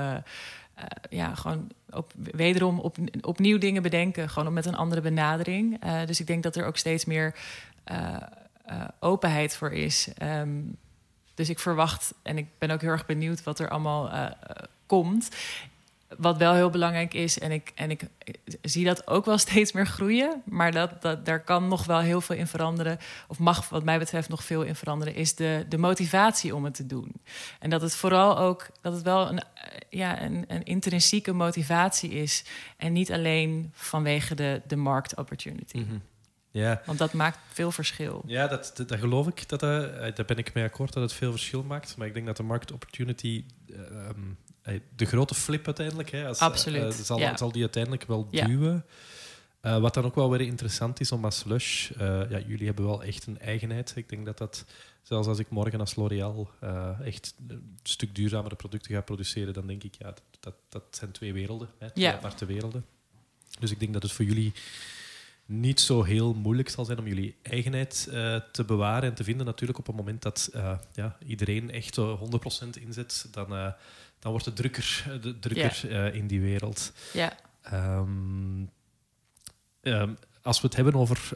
[1.10, 5.80] ja, gewoon op, wederom op, opnieuw dingen bedenken, gewoon met een andere benadering.
[6.06, 7.34] dus ik denk dat er ook steeds meer
[7.90, 8.16] uh,
[9.00, 10.08] openheid voor is.
[10.22, 10.78] Um,
[11.40, 14.26] dus ik verwacht en ik ben ook heel erg benieuwd wat er allemaal uh,
[14.86, 15.28] komt.
[16.18, 18.02] Wat wel heel belangrijk is, en ik, en ik
[18.62, 22.20] zie dat ook wel steeds meer groeien, maar dat, dat, daar kan nog wel heel
[22.20, 25.78] veel in veranderen, of mag wat mij betreft nog veel in veranderen, is de, de
[25.78, 27.12] motivatie om het te doen.
[27.58, 29.42] En dat het vooral ook, dat het wel een,
[29.90, 32.44] ja, een, een intrinsieke motivatie is
[32.76, 35.76] en niet alleen vanwege de, de markt opportunity.
[35.76, 36.02] -hmm.
[36.50, 36.82] Ja.
[36.86, 38.22] Want dat maakt veel verschil.
[38.26, 39.48] Ja, dat, dat, geloof ik.
[39.48, 39.68] Dat, uh,
[40.14, 41.96] daar ben ik mee akkoord dat het veel verschil maakt.
[41.96, 46.10] Maar ik denk dat de market opportunity uh, de grote flip uiteindelijk.
[46.10, 46.94] Hè, als, Absoluut.
[46.94, 47.36] zal, ja.
[47.36, 48.84] zal die uiteindelijk wel duwen.
[49.60, 51.90] Wat dan ook wel weer interessant is om als Lush...
[51.98, 53.92] ja, jullie hebben wel echt een eigenheid.
[53.96, 54.64] Ik denk dat dat...
[55.02, 56.50] Zelfs als ik morgen als L'Oréal
[57.04, 61.10] echt een stuk duurzamere producten ga produceren, dan denk ik, ja, dat, dat, dat zijn
[61.10, 61.68] twee werelden.
[61.78, 62.84] Hè, twee aparte werelden.
[63.60, 64.52] Dus ik denk dat het voor jullie
[65.50, 69.46] niet zo heel moeilijk zal zijn om jullie eigenheid uh, te bewaren en te vinden.
[69.46, 73.72] Natuurlijk op het moment dat uh, ja, iedereen echt uh, 100% inzet, dan, uh,
[74.18, 76.14] dan wordt het drukker, de, drukker yeah.
[76.14, 76.92] in die wereld.
[77.12, 77.36] Ja.
[77.72, 78.70] Um,
[79.82, 81.30] um, als we het hebben over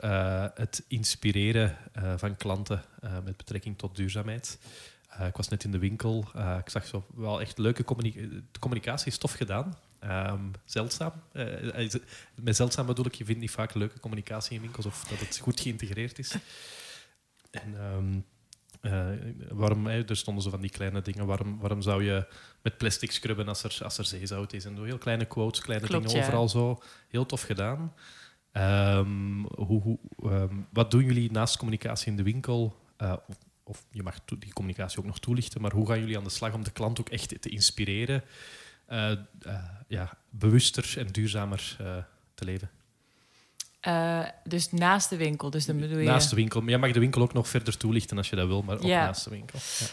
[0.55, 1.77] het inspireren
[2.17, 2.83] van klanten
[3.25, 4.59] met betrekking tot duurzaamheid.
[5.27, 6.29] ik was net in de winkel.
[6.59, 8.21] ik zag zo wel echt leuke communica
[8.59, 9.77] communicatie is tof gedaan.
[10.11, 11.13] Um, zeldzaam.
[11.33, 11.91] Uh,
[12.35, 15.39] met zeldzaam bedoel ik, je vindt niet vaak leuke communicatie in winkels of dat het
[15.39, 16.35] goed geïntegreerd is.
[17.51, 18.25] En um,
[18.83, 19.07] uh,
[19.51, 22.27] waarom, er stonden zo van die kleine dingen, waarom, waarom zou je
[22.63, 24.65] met plastic scrubben als er, als er zeezout is?
[24.65, 26.27] En zo heel kleine quotes, kleine Klopt, dingen ja.
[26.27, 26.83] overal zo.
[27.09, 27.95] Heel tof gedaan.
[28.53, 29.99] Um, hoe, hoe,
[30.73, 32.77] wat doen jullie naast communicatie in de winkel?
[32.99, 36.25] Uh, of, of, je mag die communicatie ook nog toelichten, maar hoe gaan jullie aan
[36.25, 38.23] de slag om de klant ook echt te inspireren?
[38.89, 39.11] Uh,
[39.47, 39.55] uh,
[39.89, 41.97] ja, bewuster en duurzamer uh,
[42.35, 42.71] te leven.
[44.45, 46.07] dus naast de winkel, dus dan bedoel je...
[46.07, 46.61] Naast de winkel.
[46.61, 48.83] Maar jij mag de winkel ook nog verder toelichten als je dat wil, maar ook
[48.83, 49.05] ja.
[49.05, 49.59] naast de winkel.
[49.79, 49.87] Ja.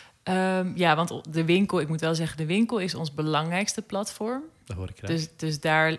[0.59, 4.43] Um, ja, want de winkel, ik moet wel zeggen, de winkel is ons belangrijkste platform.
[4.65, 5.11] Dat hoor ik graag.
[5.11, 5.97] Dus, dus daar,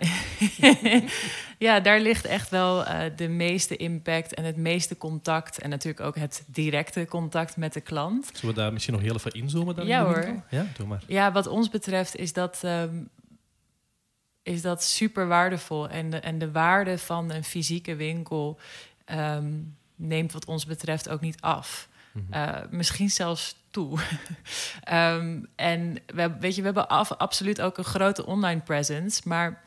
[1.59, 5.59] ja, daar ligt echt wel uh, de meeste impact en het meeste contact.
[5.59, 8.31] En natuurlijk ook het directe contact met de klant.
[8.33, 9.87] Zullen we daar misschien nog heel even inzoomen dan?
[9.87, 10.42] Ja hoor.
[10.51, 11.03] Ja, doe maar.
[11.07, 13.09] Ja, wat ons betreft is dat, um,
[14.42, 15.88] is dat super waardevol.
[15.88, 18.59] En de, en de waarde van een fysieke winkel
[19.07, 21.88] um, neemt wat ons betreft ook niet af.
[22.12, 22.27] -hmm.
[22.31, 23.98] uh, misschien zelfs toe.
[24.92, 29.62] um, en we, weet je, we hebben af, absoluut ook een grote online presence, maar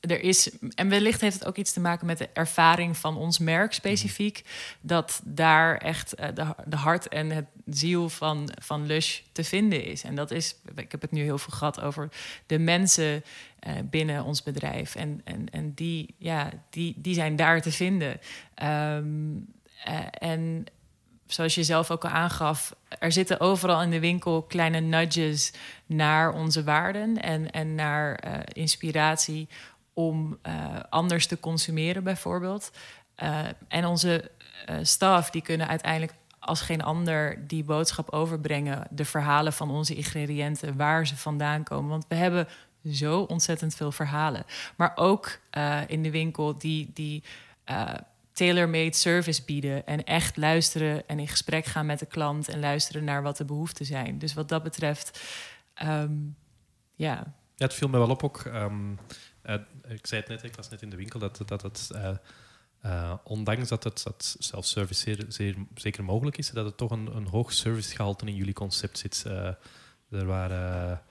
[0.00, 3.38] er is, en wellicht heeft het ook iets te maken met de ervaring van ons
[3.38, 4.44] merk specifiek,
[4.80, 9.84] dat daar echt uh, de, de hart en het ziel van, van Lush te vinden
[9.84, 10.02] is.
[10.02, 12.08] En dat is, ik heb het nu heel veel gehad over
[12.46, 13.24] de mensen
[13.66, 14.94] uh, binnen ons bedrijf.
[14.94, 18.20] En, en, en die, ja, die, die zijn daar te vinden.
[18.62, 19.46] Um,
[20.18, 20.66] en
[21.32, 25.52] zoals je zelf ook al aangaf, er zitten overal in de winkel kleine nudges
[25.86, 29.48] naar onze waarden en, en naar eh, inspiratie
[29.92, 30.54] om uh,
[30.90, 32.70] anders te consumeren, bijvoorbeeld.
[33.22, 33.38] Uh,
[33.68, 34.30] en onze
[34.82, 40.76] staf die kunnen uiteindelijk als geen ander die boodschap overbrengen, de verhalen van onze ingrediënten,
[40.76, 41.90] waar ze vandaan komen.
[41.90, 42.48] Want we hebben
[42.90, 44.44] zo ontzettend veel verhalen.
[44.76, 45.38] Maar ook
[45.86, 46.90] in de winkel die.
[46.94, 47.22] die
[48.38, 53.04] tailor-made service bieden en echt luisteren en in gesprek gaan met de klant en luisteren
[53.04, 54.18] naar wat de behoeften zijn.
[54.18, 55.20] Dus wat dat betreft,
[55.82, 56.36] um,
[56.94, 57.34] ja.
[57.56, 58.44] Ja, het viel me wel op ook.
[58.44, 58.98] Um,
[59.44, 59.54] uh,
[59.88, 62.10] ik zei het net, ik was net in de winkel, dat, dat het, uh,
[62.84, 67.26] uh, ondanks dat het dat self-service zeer, zeker mogelijk is, dat het toch een, een
[67.26, 69.24] hoog servicegehalte in jullie concept zit.
[70.10, 71.02] er waren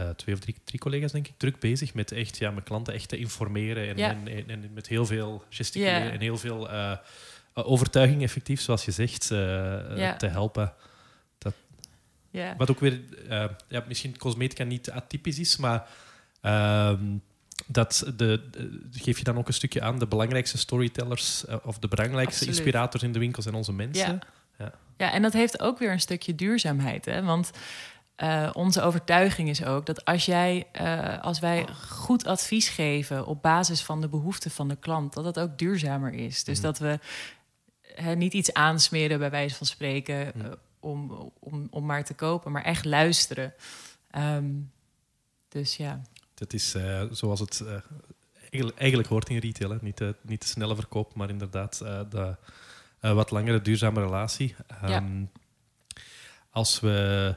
[0.00, 2.94] uh, twee of drie, drie, collega's, denk ik, druk bezig met echt ja, mijn klanten
[2.94, 6.96] echt te informeren en, en, en, en met heel veel gesticuleren en heel veel uh,
[7.54, 9.38] overtuiging effectief, zoals je zegt, uh,
[10.16, 10.72] te helpen.
[11.38, 11.54] Dat,
[12.56, 13.00] Wat ook weer
[13.68, 15.88] ja, misschien cosmetica niet atypisch is, maar
[16.40, 17.04] ehm,
[17.66, 21.88] dat de, de, geef je dan ook een stukje aan de belangrijkste storytellers of de
[21.88, 24.12] belangrijkste inspirators in de winkels zijn onze mensen.
[24.12, 24.18] Ja.
[24.58, 24.72] ja.
[24.96, 25.12] Ja.
[25.12, 27.04] en dat heeft ook weer een stukje duurzaamheid.
[27.04, 27.22] Hè?
[27.22, 27.50] Want
[28.22, 33.42] uh, onze overtuiging is ook dat als, jij, uh, als wij goed advies geven op
[33.42, 36.44] basis van de behoeften van de klant, dat dat ook duurzamer is.
[36.44, 36.66] Dus mhm.
[36.66, 36.98] dat we
[38.14, 40.44] niet iets aansmeren, bij wijze van spreken, uh,
[40.80, 43.54] om, om, om maar te kopen, maar echt luisteren.
[44.16, 44.72] Um,
[45.48, 46.00] dus ja.
[46.34, 46.76] Dat is
[47.10, 47.64] zoals het
[48.76, 49.70] eigenlijk hoort in retail.
[49.70, 49.76] Hè?
[49.80, 51.78] Niet, niet de snelle verkoop, maar inderdaad
[52.10, 52.36] de
[53.00, 54.54] wat langere duurzame relatie.
[54.82, 54.96] Um, ja.
[54.96, 55.24] Ehm,
[56.50, 57.34] als we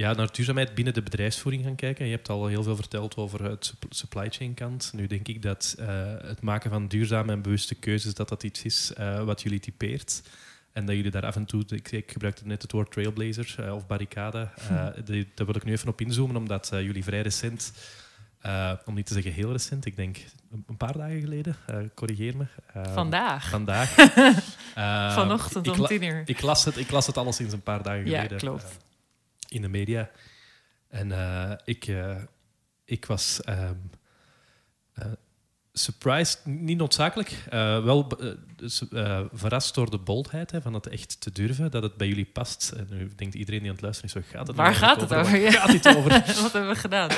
[0.00, 2.04] ja, naar duurzaamheid binnen de bedrijfsvoering gaan kijken.
[2.04, 4.92] Je hebt al heel veel verteld over het supply chain kant.
[4.94, 5.86] Nu denk ik dat uh,
[6.22, 10.22] het maken van duurzame en bewuste keuzes dat dat iets is uh, wat jullie typeert.
[10.72, 13.74] En dat jullie daar af en toe, ik, ik gebruikte net het woord trailblazer uh,
[13.74, 14.48] of barricade.
[14.68, 15.02] Hm.
[15.04, 17.72] Die, daar wil ik nu even op inzoomen, omdat jullie vrij recent,
[18.84, 20.18] om niet te zeggen heel recent, ik denk
[20.66, 21.56] een paar dagen geleden,
[21.94, 22.46] corrigeer me.
[22.94, 23.48] vandaag.
[23.48, 23.94] Vandaag.
[25.14, 26.22] Vanochtend om tien uur.
[26.24, 28.30] Ik las, het, ik las het alles sinds een paar dagen geleden.
[28.30, 28.88] Ja, klopt
[29.50, 30.10] in de media.
[30.88, 32.16] En uh, ik, uh,
[32.84, 33.90] ik was um,
[35.72, 37.44] surprised, niet noodzakelijk,
[37.84, 38.08] wel
[39.32, 42.70] verrast door de boldheid hè, van het echt te durven, dat het bij jullie past.
[42.70, 45.14] En nu denkt iedereen die aan het luisteren is, zo gaat het Waar gaat het
[45.14, 45.40] over?
[45.40, 46.10] Waar gaat het over?
[46.42, 47.10] Wat hebben we gedaan?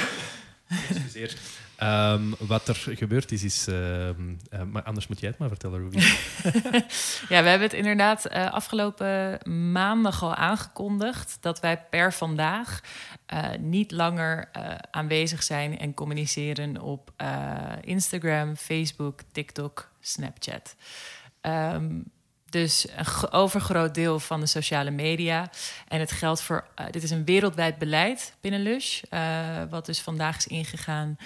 [1.83, 3.69] Um, wat er gebeurd is, is.
[3.69, 4.15] Uh, uh,
[4.71, 5.97] maar anders moet jij het maar vertellen, Ruby.
[7.33, 9.39] ja, we hebben het inderdaad uh, afgelopen
[9.73, 12.81] maandag al aangekondigd dat wij per vandaag
[13.27, 14.49] eh, niet langer
[14.91, 17.13] aanwezig zijn en communiceren op
[17.81, 20.77] Instagram, Facebook, TikTok, Snapchat.
[21.43, 22.05] Um,
[22.53, 25.51] dus een overgroot deel van de sociale media.
[25.89, 26.65] En het geldt voor.
[26.91, 29.03] dit is een wereldwijd beleid binnen Lush.
[29.71, 31.17] wat dus vandaag is ingegaan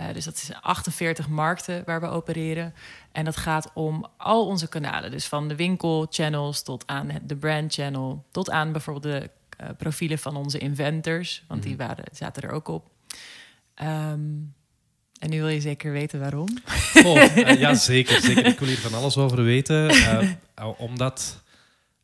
[0.00, 2.74] uh, dus dat is 48 markten waar we opereren.
[3.12, 5.10] En dat gaat om al onze kanalen.
[5.10, 8.24] Dus van de winkelchannels tot aan de brand channel.
[8.30, 9.30] Tot aan bijvoorbeeld de
[9.78, 11.44] profielen van onze inventors.
[11.48, 11.86] Want die mhm.
[11.86, 12.90] waren, zaten er ook op.
[13.82, 14.54] Um,
[15.18, 16.48] en nu wil je zeker weten waarom?
[17.04, 18.46] Oh, uh, ja, zeker, zeker.
[18.46, 19.90] Ik wil hier van alles over weten.
[20.78, 21.42] omdat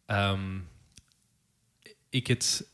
[0.06, 0.68] um,
[2.10, 2.64] ik het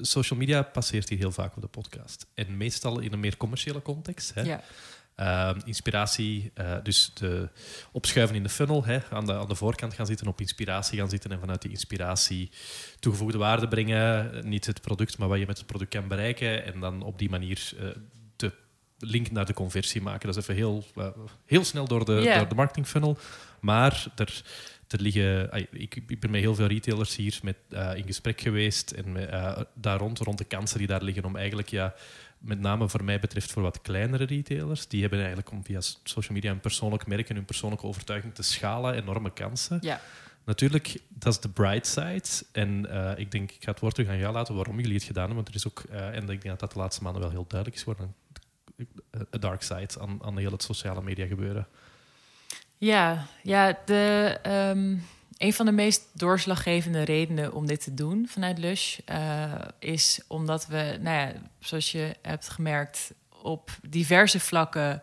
[0.00, 2.26] social media passeert hier heel vaak op de podcast.
[2.34, 4.34] En meestal in een meer commerciële context.
[4.34, 4.42] Hè.
[4.42, 4.62] Ja.
[5.14, 7.48] Ehm, inspiratie, uh, dus de
[7.92, 11.08] opschuiven in de funnel, hè, aan, de, aan de voorkant gaan zitten, op inspiratie gaan
[11.08, 12.50] zitten en vanuit die inspiratie
[13.00, 14.30] toegevoegde waarde brengen.
[14.48, 16.64] Niet het product, maar wat je met het product kan bereiken.
[16.64, 17.88] En dan op die manier uh,
[18.36, 18.52] de
[18.98, 20.26] link naar de conversie maken.
[20.26, 21.06] Dat is even heel, uh,
[21.46, 23.18] heel snel door de, door de marketing funnel.
[23.60, 24.42] Maar er
[24.88, 27.56] er liggen, ik, ik, ben met heel veel retailers hier met,
[27.94, 29.30] in gesprek geweest en met,
[29.74, 31.94] daar rond, rond de kansen die daar liggen om eigenlijk, ja,
[32.44, 36.34] met name voor mij betreft voor wat kleinere retailers, die hebben eigenlijk om via social
[36.34, 39.78] media een persoonlijk merk en hun persoonlijke overtuiging te schalen enorme kansen.
[39.80, 40.00] Ja.
[40.44, 42.44] Natuurlijk, dat is de bright side.
[42.52, 45.02] En uh, ik denk, ik ga het woord terug aan jou laten waarom jullie het
[45.02, 45.44] gedaan hebben.
[45.44, 47.80] Want er is ook, en ik denk dat dat de laatste maanden wel heel duidelijk
[47.80, 48.14] is geworden,
[49.10, 51.66] een dark side aan, aan heel het sociale media gebeuren.
[52.76, 55.02] Ja, ja de, um,
[55.38, 60.66] een van de meest doorslaggevende redenen om dit te doen vanuit Lush uh, is omdat
[60.66, 65.02] we, nou ja, zoals je hebt gemerkt, op diverse vlakken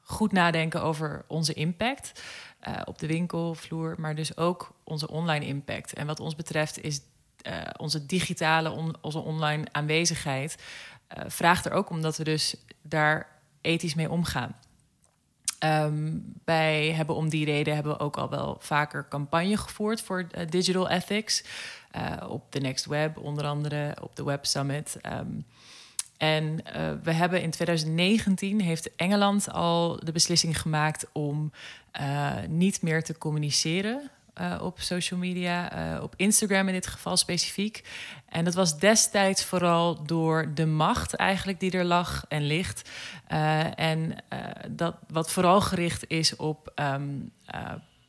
[0.00, 2.22] goed nadenken over onze impact.
[2.68, 5.92] Uh, op de winkelvloer, maar dus ook onze online impact.
[5.92, 7.00] En wat ons betreft is
[7.42, 10.56] uh, onze digitale, on, onze online aanwezigheid
[11.26, 13.28] vraagt er ook om dat we dus daar
[13.60, 14.56] ethisch mee omgaan.
[15.64, 20.20] Um, wij hebben om die reden hebben we ook al wel vaker campagne gevoerd voor
[20.20, 21.44] uh, digital ethics.
[21.96, 24.96] Uh, op The Next Web, onder andere op de Web Summit.
[25.12, 25.44] Um,
[26.16, 31.52] en uh, we hebben in 2019 heeft Engeland al de beslissing gemaakt om
[32.48, 34.10] niet meer te communiceren
[34.60, 35.70] op social media,
[36.02, 37.82] op Instagram in dit geval specifiek.
[38.34, 42.90] En dat was destijds vooral door de macht eigenlijk die er lag en ligt.
[43.32, 44.16] Uh, en
[44.70, 47.32] dat wat vooral gericht is op um,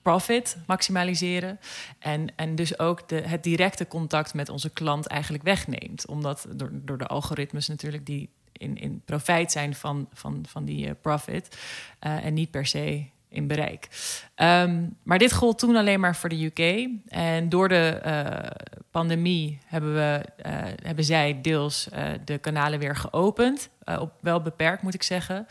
[0.02, 1.60] profit maximaliseren.
[2.00, 6.08] En, en dus ook de, het directe contact met onze klant eigenlijk wegneemt.
[6.08, 10.94] Omdat door, door de algoritmes natuurlijk die in, in profijt zijn van, van, van die
[10.94, 11.58] profit.
[12.00, 13.06] en niet per se
[13.36, 13.88] in bereik.
[14.36, 16.90] Um, maar dit gold toen alleen maar voor de UK.
[17.08, 22.96] En door de uh, pandemie hebben, we, uh, hebben zij deels uh, de kanalen weer
[22.96, 23.70] geopend.
[24.00, 25.48] op wel beperkt, moet ik zeggen.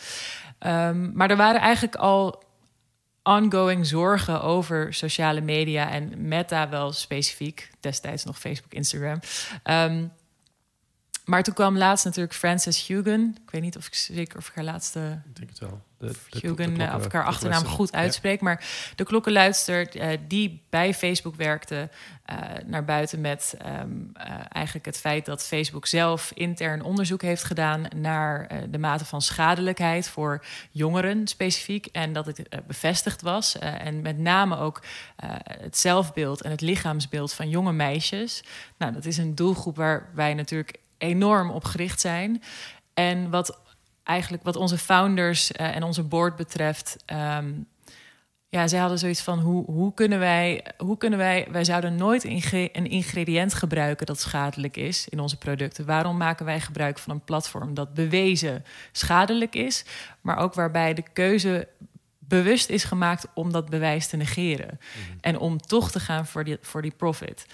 [0.60, 2.42] Um, maar er waren eigenlijk al
[3.22, 7.70] ongoing zorgen over sociale media en Meta wel specifiek.
[7.80, 9.20] Destijds nog Facebook, Instagram.
[9.64, 10.12] Um,
[11.24, 13.36] maar toen kwam laatst natuurlijk Frances Hugen.
[13.44, 15.20] Ik weet niet of ik zeker of ik haar laatste.
[15.28, 15.82] Ik denk het wel.
[15.98, 18.40] De, de of ik haar achternaam goed uitspreek.
[18.40, 18.44] Ja.
[18.44, 18.64] Maar
[18.96, 21.88] de klokkenluidster uh, die bij Facebook werkte,
[22.30, 27.44] uh, naar buiten met um, uh, eigenlijk het feit dat Facebook zelf intern onderzoek heeft
[27.44, 31.86] gedaan naar de mate van schadelijkheid voor jongeren specifiek.
[31.86, 33.58] En dat het bevestigd was.
[33.58, 34.82] en met name ook
[35.60, 38.42] het zelfbeeld en het lichaamsbeeld van jonge meisjes.
[38.78, 42.42] Nou, dat is een doelgroep waar wij natuurlijk enorm op gericht zijn.
[42.94, 43.58] En wat
[44.02, 46.96] eigenlijk wat onze founders uh, en onze board betreft.
[47.12, 47.66] Um,
[48.48, 52.24] ja, zij hadden zoiets van: hoe, hoe kunnen wij, hoe kunnen wij, wij zouden nooit
[52.24, 55.86] een ingrediënt gebruiken dat schadelijk is in onze producten.
[55.86, 59.84] Waarom maken wij gebruik van een platform dat bewezen schadelijk is,
[60.20, 61.68] maar ook waarbij de keuze
[62.18, 65.18] bewust is gemaakt om dat bewijs te negeren mm.
[65.20, 67.46] en om toch te gaan voor die, voor die profit.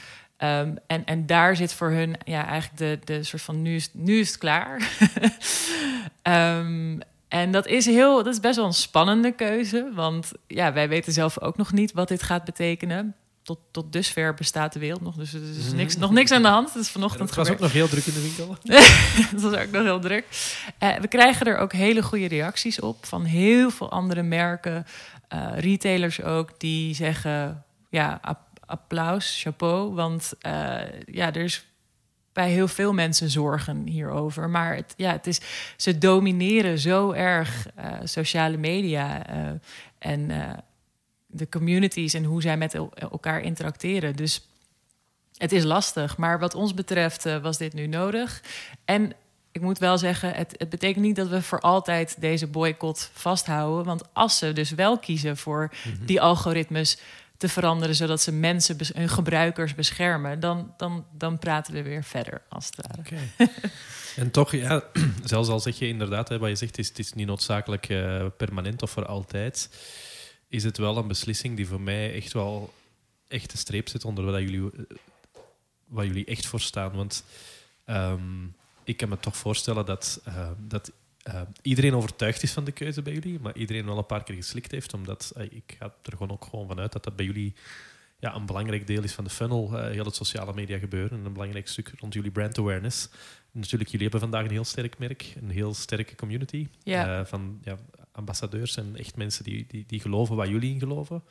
[0.42, 3.88] Um, en, en daar zit voor hun ja, eigenlijk de, de soort van nu is,
[3.92, 4.90] nu is het klaar.
[6.58, 9.90] um, en dat is, heel, dat is best wel een spannende keuze.
[9.94, 13.14] Want ja, wij weten zelf ook nog niet wat dit gaat betekenen.
[13.42, 15.14] Tot, tot dusver bestaat de wereld nog.
[15.14, 15.76] Dus er is mhm.
[15.76, 16.72] niks, nog niks aan de hand.
[16.72, 17.28] Het is vanochtend.
[17.28, 18.56] Het was ook nog heel druk in de winkel.
[19.30, 20.24] het was ook nog heel druk.
[20.82, 24.86] Uh, we krijgen er ook hele goede reacties op van heel veel andere merken,
[25.34, 28.20] uh, retailers ook, die zeggen: ja,
[28.70, 29.94] applaus, chapeau.
[29.94, 31.64] Want uh, ja, er is
[32.32, 34.50] bij heel veel mensen zorgen hierover.
[34.50, 35.40] Maar het, ja, het is,
[35.76, 39.50] ze domineren zo erg uh, sociale media uh,
[39.98, 40.30] en
[41.26, 44.16] de communities en hoe zij met elkaar interacteren.
[44.16, 44.48] Dus
[45.36, 46.16] het is lastig.
[46.16, 48.42] Maar wat ons betreft was dit nu nodig.
[48.84, 49.12] En
[49.52, 53.84] ik moet wel zeggen, het, het, betekent niet dat we voor altijd deze boycott vasthouden.
[53.84, 56.06] Want als ze dus wel kiezen voor mhm.
[56.06, 56.98] die algoritmes
[57.40, 62.42] te veranderen, zodat ze mensen, hun gebruikers beschermen, dan, dan, dan praten we weer verder,
[62.48, 62.98] als het ware.
[62.98, 63.48] Okay.
[64.24, 64.82] en toch, ja,
[65.24, 68.26] zelfs al zeg je inderdaad, hè, wat je zegt, is, het is niet noodzakelijk uh,
[68.36, 69.70] permanent of voor altijd,
[70.48, 72.72] is het wel een beslissing die voor mij echt wel
[73.28, 74.68] echt een streep zit onder wat jullie, uh,
[75.86, 76.92] wat jullie echt voor staan.
[76.92, 77.24] Want
[77.86, 80.92] um, ik kan me toch voorstellen dat, uh, dat
[81.28, 84.34] uh, iedereen overtuigd is van de keuze bij jullie, maar iedereen wel een paar keer
[84.34, 87.54] geslikt heeft, omdat uh, ik ga er gewoon ook gewoon vanuit dat dat bij jullie
[88.18, 91.24] ja, een belangrijk deel is van de funnel, uh, heel het sociale media gebeuren, en
[91.24, 93.08] een belangrijk stuk rond jullie brand awareness.
[93.52, 97.26] En natuurlijk, jullie hebben vandaag een heel sterk merk, een heel sterke community ja.
[97.26, 97.78] van ja,
[98.12, 101.22] ambassadeurs en echt mensen die, die, die geloven waar jullie in geloven.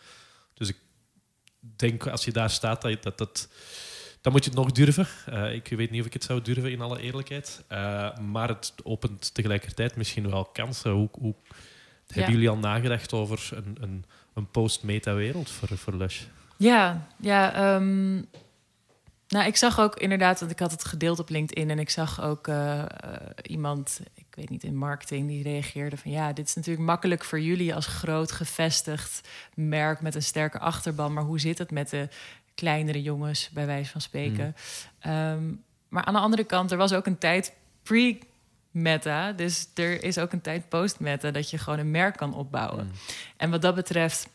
[0.54, 0.78] Dus ik
[1.60, 3.50] denk, als je daar staat, dat dat, dat
[4.22, 5.08] dan moet je het nog durven.
[5.30, 7.64] Uh, ik weet niet of ik het zou durven, in alle eerlijkheid.
[7.72, 10.92] Uh, maar het opent tegelijkertijd misschien wel kansen.
[10.92, 11.36] Hoe, hoe
[12.08, 16.22] hebben jullie al nagedacht over een, een, een post-meta-wereld voor, voor Lush?
[16.58, 18.28] Ja, ja um,
[19.28, 22.22] nou, ik zag ook inderdaad, want ik had het gedeeld op LinkedIn en ik zag
[22.22, 22.86] ook uh,
[23.42, 27.40] iemand, ik weet niet in marketing, die reageerde van ja, dit is natuurlijk makkelijk voor
[27.40, 32.10] jullie als groot gevestigd merk met een sterke achterban, maar hoe zit het met de
[32.60, 34.56] kleinere jongens, bij wijze van spreken.
[35.04, 35.12] Mm.
[35.12, 39.32] Um, maar aan de andere kant, er was ook een tijd pre-meta.
[39.32, 42.86] Dus er is ook een tijd post-meta dat je gewoon een merk kan opbouwen.
[42.86, 42.92] Mm.
[43.38, 44.30] En wat dat betreft,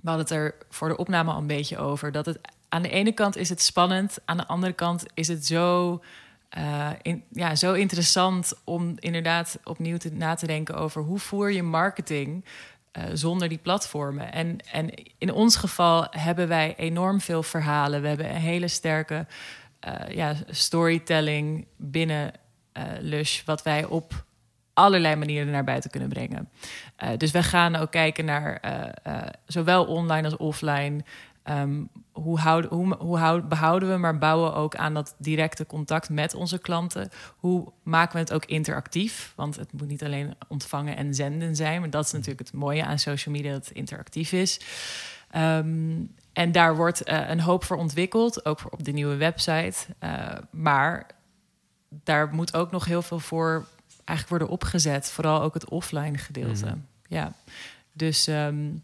[0.00, 2.12] we hadden het er voor de opname al een beetje over.
[2.12, 2.38] Dat het
[2.68, 6.00] aan de ene kant is het spannend, aan de andere kant is het zo.
[6.58, 11.52] Uh, in, ja, zo interessant om inderdaad opnieuw te, na te denken over hoe voer
[11.52, 12.44] je marketing
[12.98, 14.32] uh, zonder die platformen.
[14.32, 18.02] En, en in ons geval hebben wij enorm veel verhalen.
[18.02, 19.26] We hebben een hele sterke
[19.88, 22.32] uh, ja, storytelling binnen
[22.72, 24.24] uh, Lush, wat wij op
[24.72, 26.48] allerlei manieren naar buiten kunnen brengen.
[27.16, 28.60] Dus we gaan ook kijken naar
[29.46, 31.04] zowel online als offline.
[31.42, 31.82] Ehm,
[32.14, 36.58] hoe, houden, hoe, hoe behouden we, maar bouwen ook aan dat directe contact met onze
[36.58, 37.10] klanten?
[37.36, 39.32] Hoe maken we het ook interactief?
[39.36, 42.84] Want het moet niet alleen ontvangen en zenden zijn, maar dat is natuurlijk het mooie
[42.84, 44.60] aan social media dat het interactief is.
[45.30, 46.02] Ehm,
[46.32, 49.86] en daar wordt uh, een hoop voor ontwikkeld, ook voor op de nieuwe website.
[50.04, 51.06] Uh, maar
[51.88, 53.66] daar moet ook nog heel veel voor
[54.04, 56.66] eigenlijk worden opgezet, vooral ook het offline gedeelte.
[56.66, 56.78] Mhm.
[57.06, 57.32] Ja,
[57.92, 58.26] dus.
[58.26, 58.82] Um,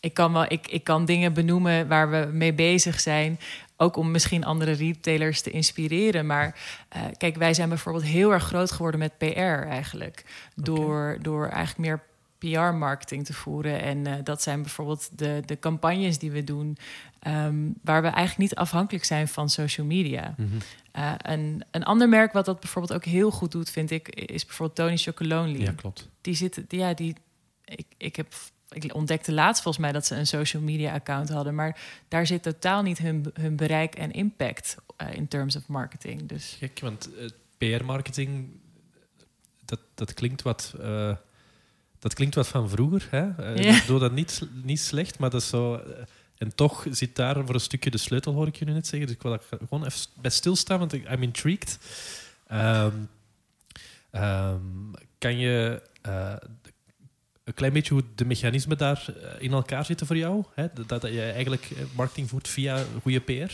[0.00, 3.38] ik kan, wel, ik, ik kan dingen benoemen waar we mee bezig zijn.
[3.76, 6.26] Ook om misschien andere retailers te inspireren.
[6.26, 6.60] Maar
[6.96, 10.24] uh, kijk, wij zijn bijvoorbeeld heel erg groot geworden met PR eigenlijk.
[10.54, 12.02] Door, door eigenlijk meer
[12.38, 13.80] PR-marketing te voeren.
[13.80, 16.78] En uh, dat zijn bijvoorbeeld de, de campagnes die we doen,
[17.26, 20.34] um, waar we eigenlijk niet afhankelijk zijn van social media.
[20.36, 20.58] Mm -hmm.
[21.02, 24.46] uh, een, een ander merk wat dat bijvoorbeeld ook heel goed doet, vind ik, is
[24.46, 25.60] bijvoorbeeld Tony Chocolonely.
[25.60, 26.08] Ja, klopt.
[26.20, 27.16] Die zit, ja, die,
[27.64, 28.34] ik, ik heb
[28.70, 32.42] ik ontdekte laatst volgens mij dat ze een social media account hadden, maar daar zit
[32.42, 36.28] totaal niet hun, hun bereik en impact uh, in terms of marketing.
[36.28, 36.56] Dus.
[36.58, 38.48] Gek, want uh, PR-marketing,
[39.64, 40.74] dat, dat klinkt wat.
[40.80, 41.14] Uh,
[41.98, 43.06] dat klinkt wat van vroeger.
[43.10, 43.52] Hè?
[43.54, 43.76] Ja.
[43.76, 45.82] Ik doe dat niet, niet slecht, maar dat is zo.
[46.36, 49.06] En toch zit daar voor een stukje de sleutel, hoor ik jullie net zeggen.
[49.06, 51.78] Dus ik wil dat gewoon even bij stilstaan, want ik, I'm intrigued.
[52.52, 53.08] Um,
[54.12, 55.82] um, kan je
[57.48, 60.44] een klein beetje hoe de mechanismen daar eh, in elkaar zitten voor jou?
[60.54, 60.66] Hè?
[60.86, 63.52] Dat, je eigenlijk eh, marketing voert via goede PR?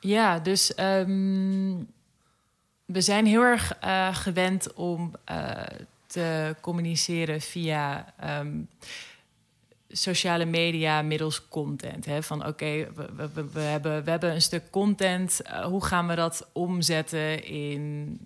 [0.00, 1.86] Ja, dus um,
[2.84, 5.12] we zijn heel erg uh, gewend om
[6.06, 8.68] te communiceren via um,
[9.88, 12.04] sociale media middels content.
[12.04, 12.22] Hè?
[12.22, 12.86] Van oké,
[13.52, 15.40] we, hebben, we hebben een stuk content.
[15.64, 18.18] Hoe gaan we dat omzetten in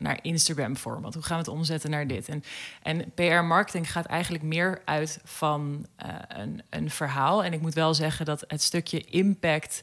[0.00, 1.14] naar Instagram format?
[1.14, 2.28] Hoe gaan we het omzetten naar dit?
[2.28, 2.42] En,
[2.82, 7.44] en PR-marketing gaat eigenlijk meer uit van uh, een, een verhaal.
[7.44, 9.82] En ik moet wel zeggen dat het stukje impact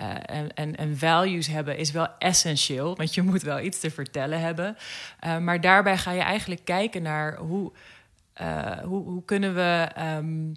[0.00, 2.96] uh, en, en, en, values hebben is wel essentieel.
[2.96, 4.76] Want je moet wel iets te vertellen hebben.
[5.24, 7.72] Uh, maar daarbij ga je eigenlijk kijken naar hoe,
[8.84, 9.88] hoe, hoe, kunnen we.
[9.98, 10.54] Um,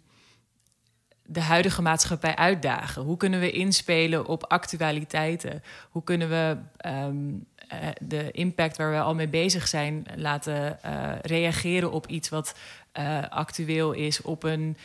[1.32, 3.02] de huidige maatschappij uitdagen?
[3.02, 5.64] Hoe kunnen we inspelen op actualiteiten?
[5.90, 7.06] Hoe kunnen we uh,
[8.02, 12.56] de impact waar we al mee bezig zijn laten uh, reageren op iets wat
[13.00, 14.78] uh, actueel is, op een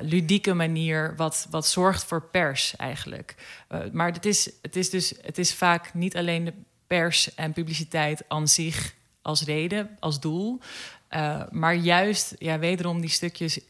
[0.00, 3.34] ludieke manier, wat, wat zorgt voor pers eigenlijk.
[3.92, 6.52] maar het is, het is dus het is vaak niet alleen de
[6.86, 10.60] pers en publiciteit aan zich als reden, als doel.
[11.50, 13.60] maar juist, ja, wederom die stukjes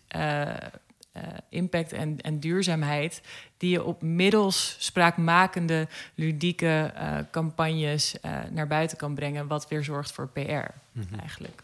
[1.16, 3.22] uh, impact en, en, duurzaamheid,
[3.56, 9.84] die je op middels spraakmakende, ludieke uh, campagnes uh, naar buiten kan brengen, wat weer
[9.84, 11.18] zorgt voor PR mm -hmm.
[11.18, 11.62] eigenlijk.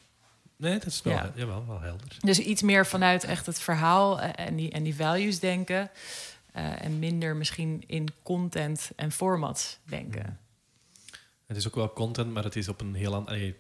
[0.57, 1.33] Nee, dat is wel, ja.
[1.35, 2.17] jawel, wel helder.
[2.21, 5.91] Dus iets meer vanuit echt het verhaal en die, en die values denken.
[6.53, 10.23] en minder misschien in content en format denken.
[10.27, 10.37] Mm.
[11.47, 13.55] Het is ook wel content, maar het is op een heel ander.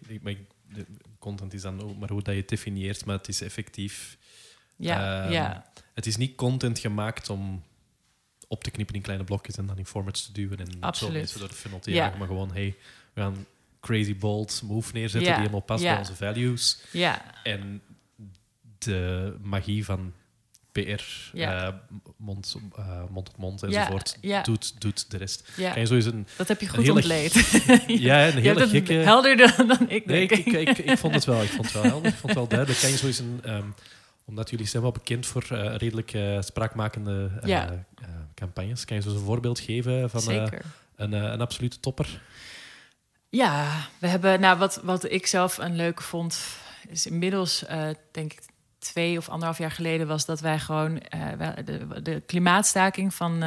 [1.18, 4.16] Content is dan ook maar hoe dat je het definieert, maar het is effectief
[4.76, 5.64] ja, um, ja.
[5.94, 7.62] Het is niet content gemaakt om
[8.48, 11.12] op te knippen in kleine blokjes en dan in formats te duwen en Absoluut.
[11.12, 12.18] zo mensen door de funnel te jagen.
[12.18, 12.74] Maar gewoon, hey,
[13.12, 13.46] we gaan
[13.80, 16.80] crazy bold move neerzetten die helemaal past bij onze values.
[16.90, 17.42] Ja.
[17.42, 17.82] En
[18.78, 20.12] de magie van
[20.72, 21.02] PR,
[21.34, 21.68] uh,
[22.16, 25.48] mond, uh, mond tot mond enzovoort, Doet, doet de rest.
[25.56, 27.62] Je zo eens een, dat heb je goed ontleed.
[27.86, 28.92] ja, een hele gekke...
[28.92, 31.82] Helderder dan ik, nee, ik, ik, ik, ik, vond het wel, ik vond het wel
[31.82, 32.10] helder.
[32.10, 32.80] Ik vond het wel duidelijk.
[32.80, 33.40] Kan je zo eens een...
[33.46, 33.74] Um,
[34.26, 37.84] omdat jullie zijn wel bekend voor uh, redelijk uh, spraakmakende ja.
[38.34, 38.84] campagnes.
[38.84, 40.50] Kan je zo een voorbeeld geven van
[40.96, 42.20] een, een absolute topper?
[43.28, 46.46] Ja, we hebben, nou, wat, wat ik zelf een leuke vond,
[46.88, 47.64] is inmiddels,
[48.10, 48.42] denk ik,
[48.78, 51.02] twee of anderhalf jaar geleden, was dat wij gewoon
[51.64, 53.44] de, de klimaatstaking van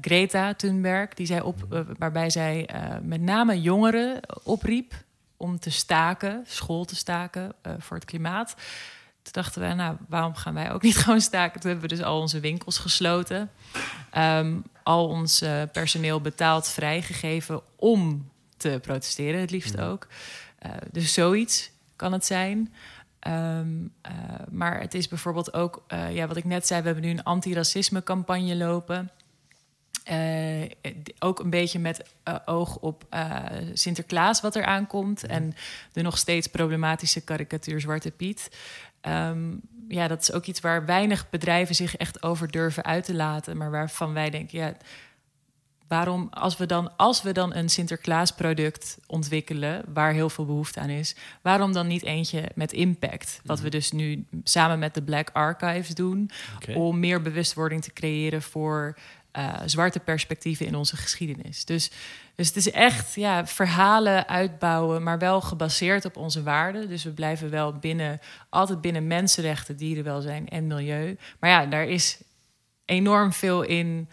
[0.00, 1.84] Greta Thunberg, die zij op, mhm.
[1.98, 2.68] waarbij zij
[3.02, 4.94] met name jongeren opriep
[5.36, 8.54] om te staken, school te staken voor het klimaat.
[9.32, 11.60] Toen dachten we, nou, waarom gaan wij ook niet gewoon staken?
[11.60, 13.50] Toen hebben we dus al onze winkels gesloten.
[14.16, 20.06] Um, al ons uh, personeel betaald vrijgegeven om te protesteren, het liefst ook.
[20.66, 22.74] Uh, dus zoiets kan het zijn.
[23.28, 24.12] Um, uh,
[24.50, 28.02] maar het is bijvoorbeeld ook, ja, wat ik net zei, we hebben nu een antiracisme
[28.02, 29.10] campagne lopen.
[30.10, 30.62] Uh,
[31.18, 35.26] ook een beetje met uh, oog op uh, Sinterklaas, wat er aankomt.
[35.26, 35.54] En
[35.92, 38.50] de nog steeds problematische karikatuur Zwarte Piet.
[39.08, 43.14] Um, ja, dat is ook iets waar weinig bedrijven zich echt over durven uit te
[43.14, 43.56] laten.
[43.56, 44.74] Maar waarvan wij denken, ja,
[45.88, 50.88] waarom, als we, dan, als we dan een Sinterklaas-product ontwikkelen, waar heel veel behoefte aan
[50.88, 53.40] is, waarom dan niet eentje met impact?
[53.44, 53.76] Wat we mhm.
[53.76, 56.30] dus nu samen met de Black Archives doen,
[56.74, 58.98] om meer bewustwording te creëren voor
[59.38, 61.64] uh, zwarte perspectieven in onze geschiedenis.
[61.64, 61.90] Dus,
[62.38, 66.88] dus het is echt ja, verhalen uitbouwen, maar wel gebaseerd op onze waarden.
[66.88, 71.16] Dus we blijven wel binnen, altijd binnen mensenrechten, dierenwelzijn en milieu.
[71.40, 72.22] Maar ja, daar is
[72.84, 74.08] enorm veel in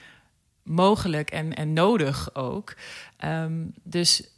[0.63, 2.75] mogelijk en, en nodig ook.
[3.25, 4.29] Um, dus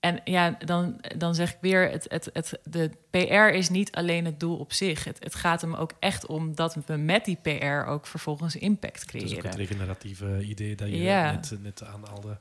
[0.00, 4.24] en ja, dan, dan zeg ik weer, het, het, het, de PR is niet alleen
[4.24, 5.04] het doel op zich.
[5.04, 9.04] Het, het gaat hem ook echt om dat we met die PR ook vervolgens impact
[9.04, 9.28] creëren.
[9.28, 11.32] Het is ook het regeneratieve idee dat je ja.
[11.32, 12.38] net, net aanhaalde.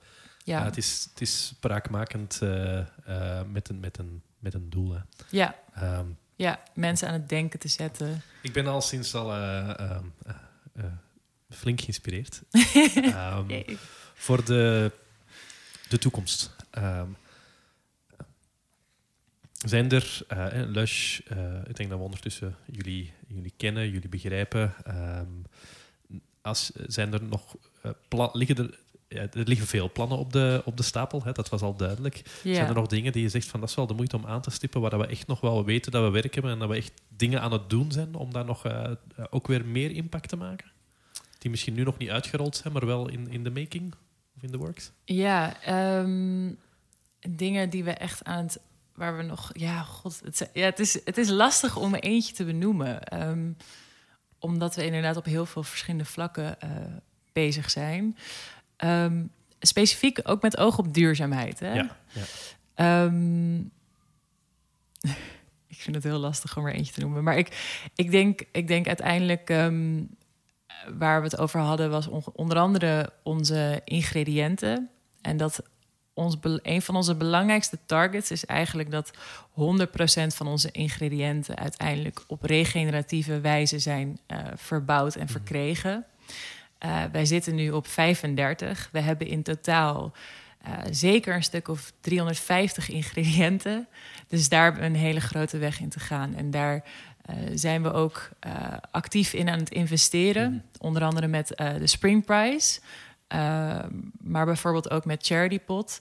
[0.48, 0.64] Ja.
[0.64, 4.94] het, is, het is spraakmakend uh, uh, met, een, met, een, met een doel.
[4.94, 5.00] Hè.
[5.30, 5.56] Ja.
[5.84, 8.22] Um, ja, mensen aan het denken te zetten.
[8.42, 10.00] Ik ben al sinds al uh,
[11.50, 12.42] flink geïnspireerd.
[13.50, 13.78] um,
[14.14, 14.92] voor de,
[15.90, 16.56] de toekomst.
[16.78, 17.16] Um,
[19.52, 24.74] zijn er, uh, Lush, uh, ik denk dat we ondertussen jullie, jullie kennen, jullie begrijpen.
[24.88, 25.46] Um,
[26.42, 27.56] als, zijn er nog
[28.10, 31.50] uh, liggen er, ja, er liggen veel plannen op de, op de stapel, hè, dat
[31.50, 32.22] was al duidelijk.
[32.44, 34.42] Zijn er nog dingen die je zegt van dat is wel de moeite om aan
[34.42, 36.92] te stippen, waar we echt nog wel weten dat we werken en dat we echt
[37.08, 38.64] dingen aan het doen zijn om daar nog
[39.30, 40.72] ook weer meer impact te maken?
[41.38, 43.94] Die misschien nu nog niet uitgerold zijn, maar wel in, in de making
[44.36, 44.92] of in the works?
[45.06, 45.56] Ja,
[46.00, 46.58] um,
[47.20, 48.60] dingen die we echt aan het
[48.98, 49.50] waar we nog.
[49.54, 50.22] Ja, god.
[50.24, 53.22] Het, ja, het, is, het is lastig om er eentje te benoemen.
[53.28, 53.58] Um,
[54.40, 56.70] omdat we inderdaad op heel veel verschillende vlakken uh,
[57.34, 58.18] bezig zijn.
[58.78, 61.60] Um, specifiek ook met oog op duurzaamheid.
[61.60, 61.74] Hè?
[61.74, 61.98] Ja,
[62.76, 63.04] ja.
[63.04, 63.72] Um,
[65.68, 67.24] ik vind het heel lastig om er eentje te noemen.
[67.24, 69.48] Maar ik, ik, denk, ik denk uiteindelijk.
[70.98, 74.90] waar we het over hadden, was onder andere onze ingrediënten.
[75.22, 75.62] En dat
[76.18, 79.18] ons, een van onze belangrijkste targets is eigenlijk dat 100%
[80.28, 85.32] van onze ingrediënten uiteindelijk op regeneratieve wijze zijn uh, verbouwd en mhm.
[85.32, 86.06] verkregen.
[86.86, 88.90] Uh, wij zitten nu op 35.
[88.92, 90.14] We hebben in totaal
[90.68, 93.88] uh, zeker een stuk of 350 ingrediënten.
[94.28, 96.36] Dus daar hebben we een hele grote weg in te gaan.
[96.36, 96.84] En daar
[97.54, 98.30] zijn we ook
[98.92, 100.52] actief in aan het investeren.
[100.52, 100.62] Mhm.
[100.78, 102.80] Onder andere met de Spring Prize.
[104.20, 106.00] Maar bijvoorbeeld ook met Charity Pot.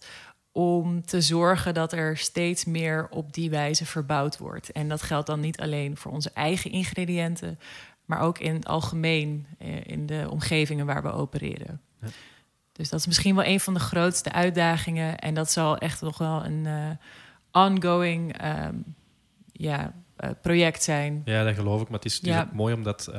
[0.52, 4.72] Om te zorgen dat er steeds meer op die wijze verbouwd wordt.
[4.72, 7.58] En dat geldt dan niet alleen voor onze eigen ingrediënten,
[8.06, 11.80] maar ook in het algemeen eh, in de omgevingen waar we opereren.
[12.00, 12.08] Ja.
[12.72, 15.18] Dus dat is misschien wel een van de grootste uitdagingen.
[15.18, 16.90] En dat zal echt nog wel een uh,
[17.52, 18.74] ongoing ehm,
[19.52, 21.22] ja, uh, project zijn.
[21.24, 21.88] Ja, dat geloof ik.
[21.88, 23.12] Maar het is, het is ook mooi omdat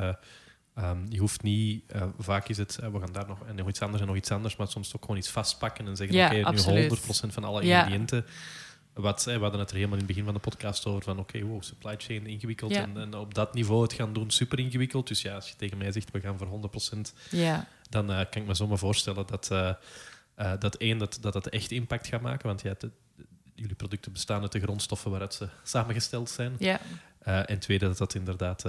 [0.83, 1.83] Um, je hoeft niet,
[2.17, 4.55] vaak is het, we gaan daar nog, en nog iets anders en nog iets anders,
[4.55, 7.61] maar soms ook gewoon iets vastpakken en zeggen: ja, Oké, okay, nu 100% van alle
[7.61, 8.25] ingrediënten.
[8.97, 11.35] Wat, we hadden het er helemaal in het begin van de podcast over van oké,
[11.35, 15.07] okay, wow, supply chain ingewikkeld en, en, op dat niveau het gaan doen super ingewikkeld.
[15.07, 16.97] Dus ja, als je tegen mij zegt we gaan voor 100%,
[17.29, 17.67] ja.
[17.89, 19.47] dan uh, kan ik me zomaar voorstellen dat,
[20.59, 22.47] dat één, dat, dat echt impact gaat maken.
[22.47, 22.75] Want ja,
[23.55, 26.55] jullie producten bestaan uit de grondstoffen waaruit ze samengesteld zijn.
[26.59, 26.79] Ja.
[27.45, 28.65] En tweede, dat dat inderdaad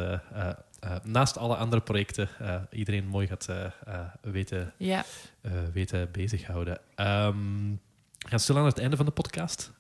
[1.03, 2.29] naast alle andere projecten
[2.71, 3.49] iedereen mooi gaat
[4.21, 5.05] weten, ja.
[5.73, 6.81] weten bezighouden.
[6.97, 7.81] Um,
[8.19, 9.73] we gaan stil aan het einde van de podcast.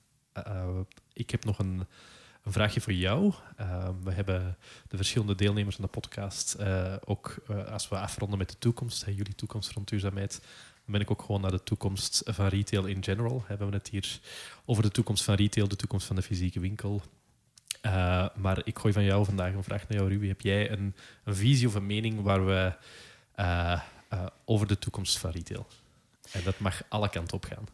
[1.12, 1.86] Ik heb nog een,
[2.42, 3.32] een vraagje voor jou.
[3.56, 4.56] Ehm, we hebben
[4.88, 6.58] de verschillende deelnemers van de podcast
[7.04, 7.36] ook,
[7.70, 10.40] als we afronden met de toekomst, jullie toekomst rond duurzaamheid,
[10.84, 13.38] ben ik ook gewoon naar de toekomst van retail in general.
[13.38, 14.20] We hebben het hier
[14.64, 17.02] over de toekomst van retail, de toekomst van de fysieke winkel.
[18.34, 20.26] Maar ik gooi van jou vandaag een vraag naar jou, Ruby.
[20.26, 22.72] Heb jij een, een visie of een mening waar we
[24.44, 25.66] over de toekomst van retail?
[26.32, 27.66] En dat mag alle kanten op gaan.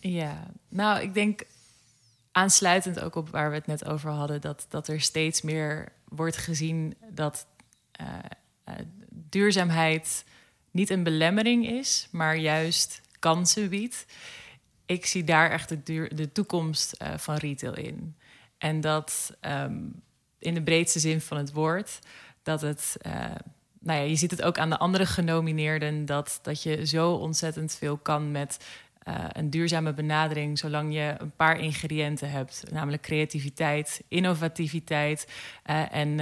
[0.00, 1.42] Ja, nou, ik denk
[2.40, 6.36] aansluitend ook op waar we het net over hadden, dat, dat er steeds meer wordt
[6.36, 7.46] gezien dat
[9.08, 10.24] duurzaamheid
[10.70, 14.06] niet een belemmering is, maar juist kansen biedt.
[14.86, 18.16] Ik zie daar echt de, duur, de toekomst van retail in.
[18.58, 19.78] En dat ehm,
[20.38, 21.98] in de breedste zin van het woord,
[22.42, 22.96] dat het.
[23.82, 27.74] Nou ja, je ziet het ook aan de andere genomineerden, dat, dat je zo ontzettend
[27.74, 28.64] veel kan met
[29.08, 35.28] uh, een duurzame benadering, zolang je een paar ingrediënten hebt, namelijk creativiteit, innovativiteit
[35.70, 36.18] uh, en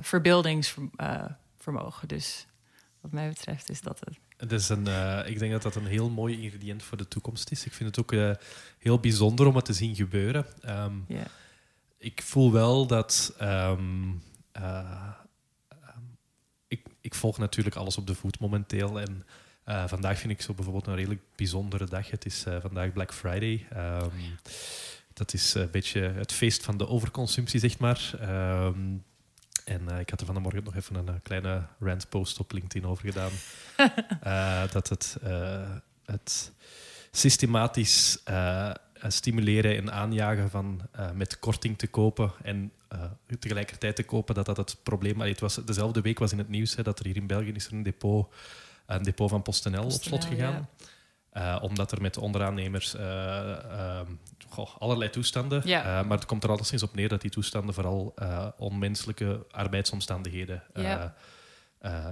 [0.00, 2.08] verbeeldingsvermogen.
[2.08, 2.46] Dus
[3.00, 4.18] wat mij betreft is dat het.
[4.36, 4.86] Het is een,
[5.26, 7.64] ik denk dat dat een heel mooi ingrediënt voor de toekomst is.
[7.64, 8.36] Ik vind het ook
[8.78, 10.46] heel bijzonder om het te zien gebeuren.
[10.68, 11.06] Um,
[11.98, 13.34] ik voel wel dat.
[13.38, 14.10] Ehm,
[14.52, 15.10] eh,
[15.68, 16.02] ehm,
[16.68, 19.00] ik, ik volg natuurlijk alles op de voet momenteel.
[19.00, 19.26] En
[19.86, 22.10] vandaag vind ik zo bijvoorbeeld een redelijk bijzondere dag.
[22.10, 23.66] Het is vandaag Black Friday.
[23.70, 24.10] Ehm,
[25.12, 28.10] dat is een beetje het feest van de overconsumptie, zeg maar.
[28.20, 28.96] Ehm,
[29.64, 33.12] en ik had er van de morgen nog even een kleine rant-post op LinkedIn over
[33.12, 33.30] gedaan.
[34.72, 35.16] dat het,
[36.04, 36.52] het
[37.10, 38.22] systematisch
[39.06, 40.80] stimuleren en aanjagen van
[41.14, 42.72] met korting te kopen en
[43.38, 45.20] tegelijkertijd te kopen, dat dat het probleem...
[45.20, 47.66] Het was, dezelfde week was in het nieuws hè, dat er hier in België is
[47.66, 48.34] er een depot,
[48.96, 50.68] een depot van PostNL, op slot gegaan.
[51.32, 54.00] Uh, omdat er met onderaannemers uh,
[54.48, 55.62] goh, allerlei toestanden.
[55.64, 56.02] Ja.
[56.02, 58.14] maar het komt er alleszins op neer dat die toestanden vooral
[58.56, 60.62] onmenselijke arbeidsomstandigheden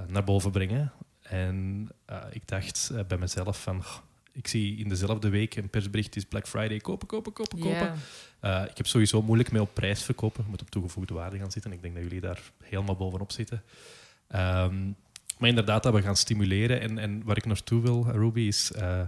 [0.07, 0.93] naar boven brengen.
[1.23, 1.89] En
[2.31, 3.85] ik dacht bij mezelf van
[4.37, 7.95] ik zie in dezelfde week een persbericht is Black Friday kopen, kopen, kopen, kopen.
[8.43, 10.43] Uh, ik heb sowieso moeilijk mee op prijs verkopen.
[10.45, 11.73] Je moet op toegevoegde waarde gaan zitten.
[11.73, 13.63] Ik denk dat jullie daar helemaal bovenop zitten.
[14.35, 14.97] Um,
[15.39, 16.81] maar inderdaad, dat we gaan stimuleren.
[16.81, 19.01] En, en waar ik naartoe wil, Ruby, is uh,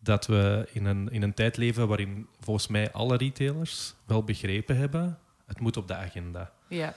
[0.00, 4.76] dat we in een, in een tijd leven waarin volgens mij alle retailers wel begrepen
[4.76, 6.52] hebben, het moet op de agenda.
[6.68, 6.94] Ja.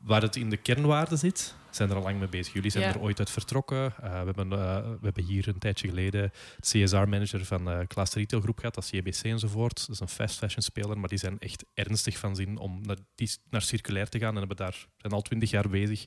[0.00, 2.52] Waar het in de kernwaarde zit, zijn er al lang mee bezig.
[2.52, 3.94] Jullie zijn er ooit uit vertrokken.
[4.04, 8.42] Uh, we, hebben, uh, we hebben hier een tijdje geleden CSR-manager van uh, Klaas Retail
[8.42, 9.78] Groep gehad, als JBC enzovoort.
[9.78, 12.96] Dat is een fast fashion speler, maar die zijn echt ernstig van zin om naar,
[13.14, 16.06] die, naar circulair te gaan en hebben daar, zijn al twintig jaar bezig,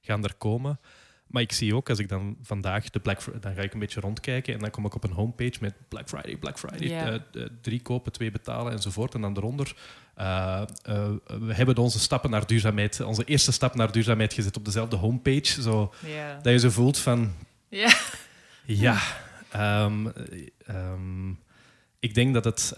[0.00, 0.80] gaan daar komen.
[1.34, 3.78] Maar ik zie ook, als ik dan vandaag de Black Friday, dan ga ik een
[3.78, 7.22] beetje rondkijken en dan kom ik op een homepage met Black Friday, Black Friday,
[7.60, 9.14] drie kopen, twee betalen enzovoort.
[9.14, 9.76] En dan eronder
[10.18, 10.62] uh,
[11.26, 15.62] we hebben onze stappen naar duurzaamheid, onze eerste stap naar duurzaamheid gezet op dezelfde homepage.
[15.62, 15.94] Zo,
[16.42, 17.32] Dat je zo voelt van...
[17.68, 17.94] Ja.
[18.64, 19.00] Ja.
[19.56, 21.38] Um,
[21.98, 22.74] ik denk dat het...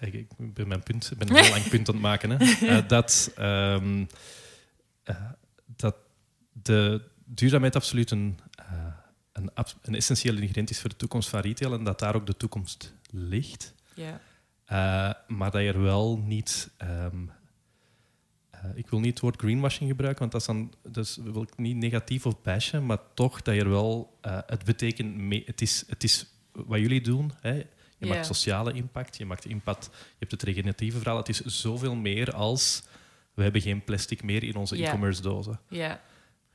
[0.00, 2.30] Ik ben mijn punt, ik ben een heel lang punt aan het maken.
[2.30, 4.06] Hè, dat, um,
[5.76, 5.96] dat
[6.52, 8.38] de duurzaamheid absoluut een,
[9.32, 9.50] een,
[9.82, 12.94] een essentieel ingrediënt is voor de toekomst van retail en dat daar ook de toekomst
[13.10, 13.74] ligt.
[13.94, 14.20] Ja.
[14.72, 16.70] Uh, maar dat je er wel niet.
[16.82, 17.30] Um,
[18.54, 21.56] uh, ik wil niet het woord greenwashing gebruiken, want dat is dan dus wil ik
[21.56, 24.18] niet negatief of bashen, maar toch dat je er wel.
[24.26, 25.16] Uh, het betekent.
[25.16, 27.32] Mee, het, is, het is wat jullie doen.
[27.40, 27.62] Hè.
[27.98, 29.84] Je maakt sociale impact, je maakt impact.
[29.84, 31.16] Je hebt het regeneratieve verhaal.
[31.16, 32.82] Het is zoveel meer als.
[33.34, 34.88] We hebben geen plastic meer in onze yeah.
[34.88, 35.60] e-commerce dozen.
[35.68, 35.96] Yeah.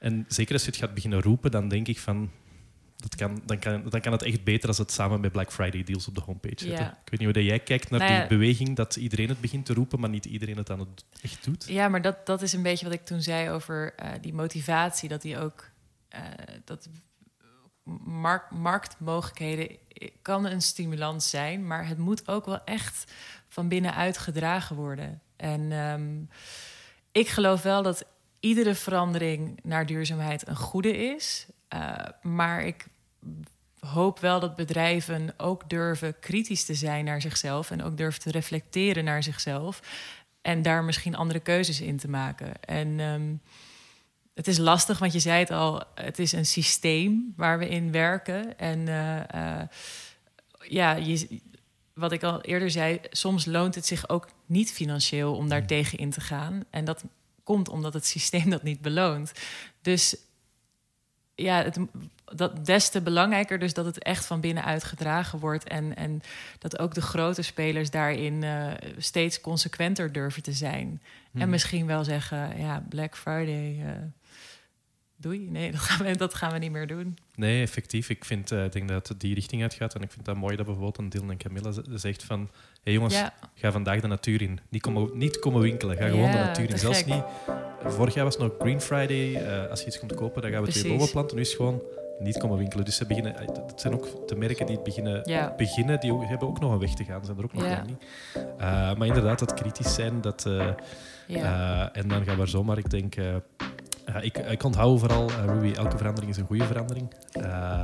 [0.01, 2.31] En zeker als je het gaat beginnen roepen, dan denk ik van
[2.95, 5.83] dat kan, dan, kan, dan kan het echt beter als het samen met Black Friday
[5.83, 6.79] deals op de homepage zit.
[6.79, 9.73] Ik weet niet hoe jij kijkt naar nou die beweging dat iedereen het begint te
[9.73, 11.65] roepen, maar niet iedereen het dan het echt doet.
[11.67, 15.09] Ja, maar dat, dat is een beetje wat ik toen zei over uh, die motivatie.
[15.09, 15.69] Dat die ook
[16.15, 16.21] uh,
[16.65, 16.89] dat
[18.03, 19.77] mark, marktmogelijkheden
[20.21, 23.11] kan een stimulans zijn, maar het moet ook wel echt
[23.47, 25.21] van binnenuit gedragen worden.
[25.35, 26.29] En um,
[27.11, 28.05] ik geloof wel dat
[28.41, 31.45] iedere verandering naar duurzaamheid een goede is.
[31.73, 32.85] Uh, maar ik
[33.79, 38.31] hoop wel dat bedrijven ook durven kritisch te zijn naar zichzelf en ook durven te
[38.31, 39.81] reflecteren naar zichzelf
[40.41, 42.63] en daar misschien andere keuzes in te maken.
[42.63, 43.41] En um,
[44.33, 47.91] het is lastig, want je zei het al, het is een systeem waar we in
[47.91, 48.57] werken.
[48.57, 49.61] En uh, uh,
[50.59, 51.41] ja, je,
[51.93, 55.97] wat ik al eerder zei, soms loont het zich ook niet financieel om daar tegen
[55.97, 56.63] in te gaan.
[56.69, 57.03] En dat
[57.51, 59.31] komt omdat het systeem dat niet beloont.
[59.81, 60.15] Dus
[61.35, 61.79] ja, het,
[62.25, 65.63] dat des te belangrijker dus dat het echt van binnenuit gedragen wordt.
[65.63, 66.21] En, en
[66.59, 71.01] dat ook de grote spelers daarin uh, steeds consequenter durven te zijn.
[71.33, 71.49] En hmm.
[71.49, 73.91] misschien wel zeggen, ja, Black Friday, uh,
[75.15, 75.49] doei.
[75.49, 77.17] Nee, dat gaan, we, dat gaan we niet meer doen.
[77.35, 78.09] Nee, effectief.
[78.09, 79.95] Ik vind, uh, denk dat het die richting uitgaat.
[79.95, 82.49] En ik vind dat mooi dat bijvoorbeeld een Dylan en Camilla zegt van...
[82.84, 84.59] Hé hey jongens, ga vandaag de natuur in.
[84.69, 85.97] Niet komen, niet komen winkelen.
[85.97, 86.79] Ga gewoon de natuur in.
[86.79, 87.23] Zelfs niet...
[87.86, 89.29] Vorig jaar was het nog Green Friday.
[89.29, 90.82] Uh, als je iets komt kopen, dan gaan we Precies.
[90.82, 91.36] twee bomen planten.
[91.36, 91.82] Nu is het gewoon
[92.19, 92.86] niet komen winkelen.
[92.86, 95.53] Dus ze beginnen, eh, het zijn ook de merken die het beginnen, ja.
[95.57, 97.25] beginnen, die hebben ook nog een weg te gaan.
[97.25, 97.84] Zijn er ook nog ja.
[97.86, 98.03] niet.
[98.36, 100.21] Uh, maar inderdaad, dat kritisch zijn.
[100.21, 100.67] Dat, uh,
[101.27, 101.93] ja.
[101.93, 103.15] en dan gaan we zomaar, ik denk,
[104.09, 107.13] uh, ik, ik onthoud vooral, uh, Ruby, elke verandering is een goede verandering.
[107.37, 107.81] Uh,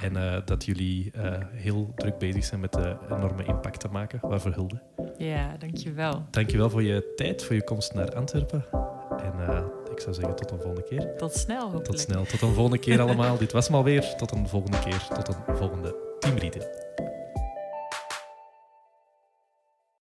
[0.00, 1.12] en dat jullie
[1.52, 4.18] heel druk bezig zijn met de enorme impact te maken.
[4.22, 4.80] Waarvoor hulde.
[5.16, 6.24] Ja, dankjewel.
[6.30, 8.64] Dankjewel voor je tijd, voor je komst naar Antwerpen.
[9.18, 11.16] En ik zou zeggen, tot een volgende keer.
[11.16, 11.84] Tot snel, hopelijk.
[11.84, 13.38] Tot snel, tot een volgende keer allemaal.
[13.44, 14.14] Dit was hem alweer.
[14.16, 16.36] Tot een volgende keer, tot een volgende Team